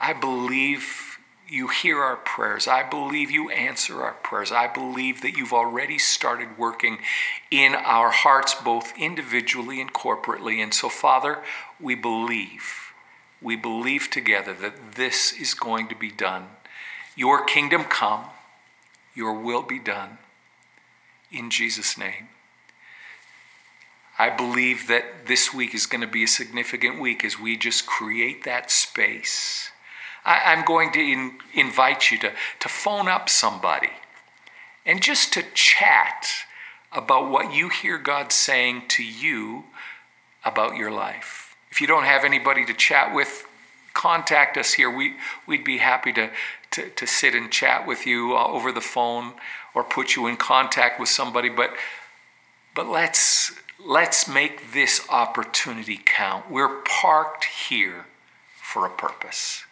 I 0.02 0.12
believe 0.14 1.20
you 1.48 1.68
hear 1.68 2.00
our 2.00 2.16
prayers. 2.16 2.66
I 2.66 2.82
believe 2.82 3.30
you 3.30 3.50
answer 3.50 4.02
our 4.02 4.14
prayers. 4.14 4.50
I 4.50 4.66
believe 4.66 5.22
that 5.22 5.36
you've 5.36 5.52
already 5.52 5.96
started 5.96 6.58
working 6.58 6.98
in 7.52 7.76
our 7.76 8.10
hearts, 8.10 8.52
both 8.52 8.92
individually 8.98 9.80
and 9.80 9.92
corporately. 9.92 10.60
And 10.60 10.74
so, 10.74 10.88
Father, 10.88 11.38
we 11.78 11.94
believe. 11.94 12.92
We 13.40 13.54
believe 13.54 14.10
together 14.10 14.52
that 14.54 14.96
this 14.96 15.32
is 15.32 15.54
going 15.54 15.86
to 15.88 15.94
be 15.94 16.10
done. 16.10 16.46
Your 17.14 17.44
kingdom 17.44 17.84
come, 17.84 18.24
your 19.14 19.34
will 19.34 19.62
be 19.62 19.78
done. 19.78 20.18
In 21.30 21.48
Jesus' 21.48 21.96
name. 21.96 22.28
I 24.18 24.30
believe 24.30 24.88
that 24.88 25.26
this 25.26 25.54
week 25.54 25.74
is 25.74 25.86
going 25.86 26.00
to 26.00 26.08
be 26.08 26.24
a 26.24 26.28
significant 26.28 27.00
week 27.00 27.24
as 27.24 27.38
we 27.38 27.56
just 27.56 27.86
create 27.86 28.42
that 28.44 28.70
space 28.70 29.71
I, 30.24 30.52
am 30.52 30.64
going 30.64 30.92
to 30.92 31.00
in, 31.00 31.38
invite 31.54 32.10
you 32.10 32.18
to, 32.18 32.32
to 32.60 32.68
phone 32.68 33.08
up 33.08 33.28
somebody 33.28 33.90
and 34.84 35.02
just 35.02 35.32
to 35.34 35.44
chat 35.54 36.26
about 36.92 37.30
what 37.30 37.54
you 37.54 37.68
hear 37.68 37.98
God 37.98 38.32
saying 38.32 38.82
to 38.88 39.02
you 39.02 39.64
about 40.44 40.76
your 40.76 40.90
life. 40.90 41.56
If 41.70 41.80
you 41.80 41.86
don't 41.86 42.04
have 42.04 42.24
anybody 42.24 42.64
to 42.66 42.74
chat 42.74 43.14
with, 43.14 43.46
contact 43.94 44.56
us 44.56 44.74
here. 44.74 44.90
We, 44.94 45.14
we'd 45.46 45.64
be 45.64 45.78
happy 45.78 46.12
to, 46.14 46.30
to, 46.72 46.90
to 46.90 47.06
sit 47.06 47.34
and 47.34 47.50
chat 47.50 47.86
with 47.86 48.06
you 48.06 48.36
uh, 48.36 48.46
over 48.46 48.72
the 48.72 48.80
phone 48.80 49.32
or 49.74 49.84
put 49.84 50.16
you 50.16 50.26
in 50.26 50.36
contact 50.36 51.00
with 51.00 51.08
somebody. 51.08 51.48
But, 51.48 51.74
but 52.74 52.88
let's, 52.88 53.52
let's 53.84 54.28
make 54.28 54.72
this 54.72 55.06
opportunity 55.08 56.00
count. 56.04 56.50
We're 56.50 56.82
parked 56.82 57.44
here 57.44 58.06
for 58.60 58.86
a 58.86 58.90
purpose. 58.90 59.64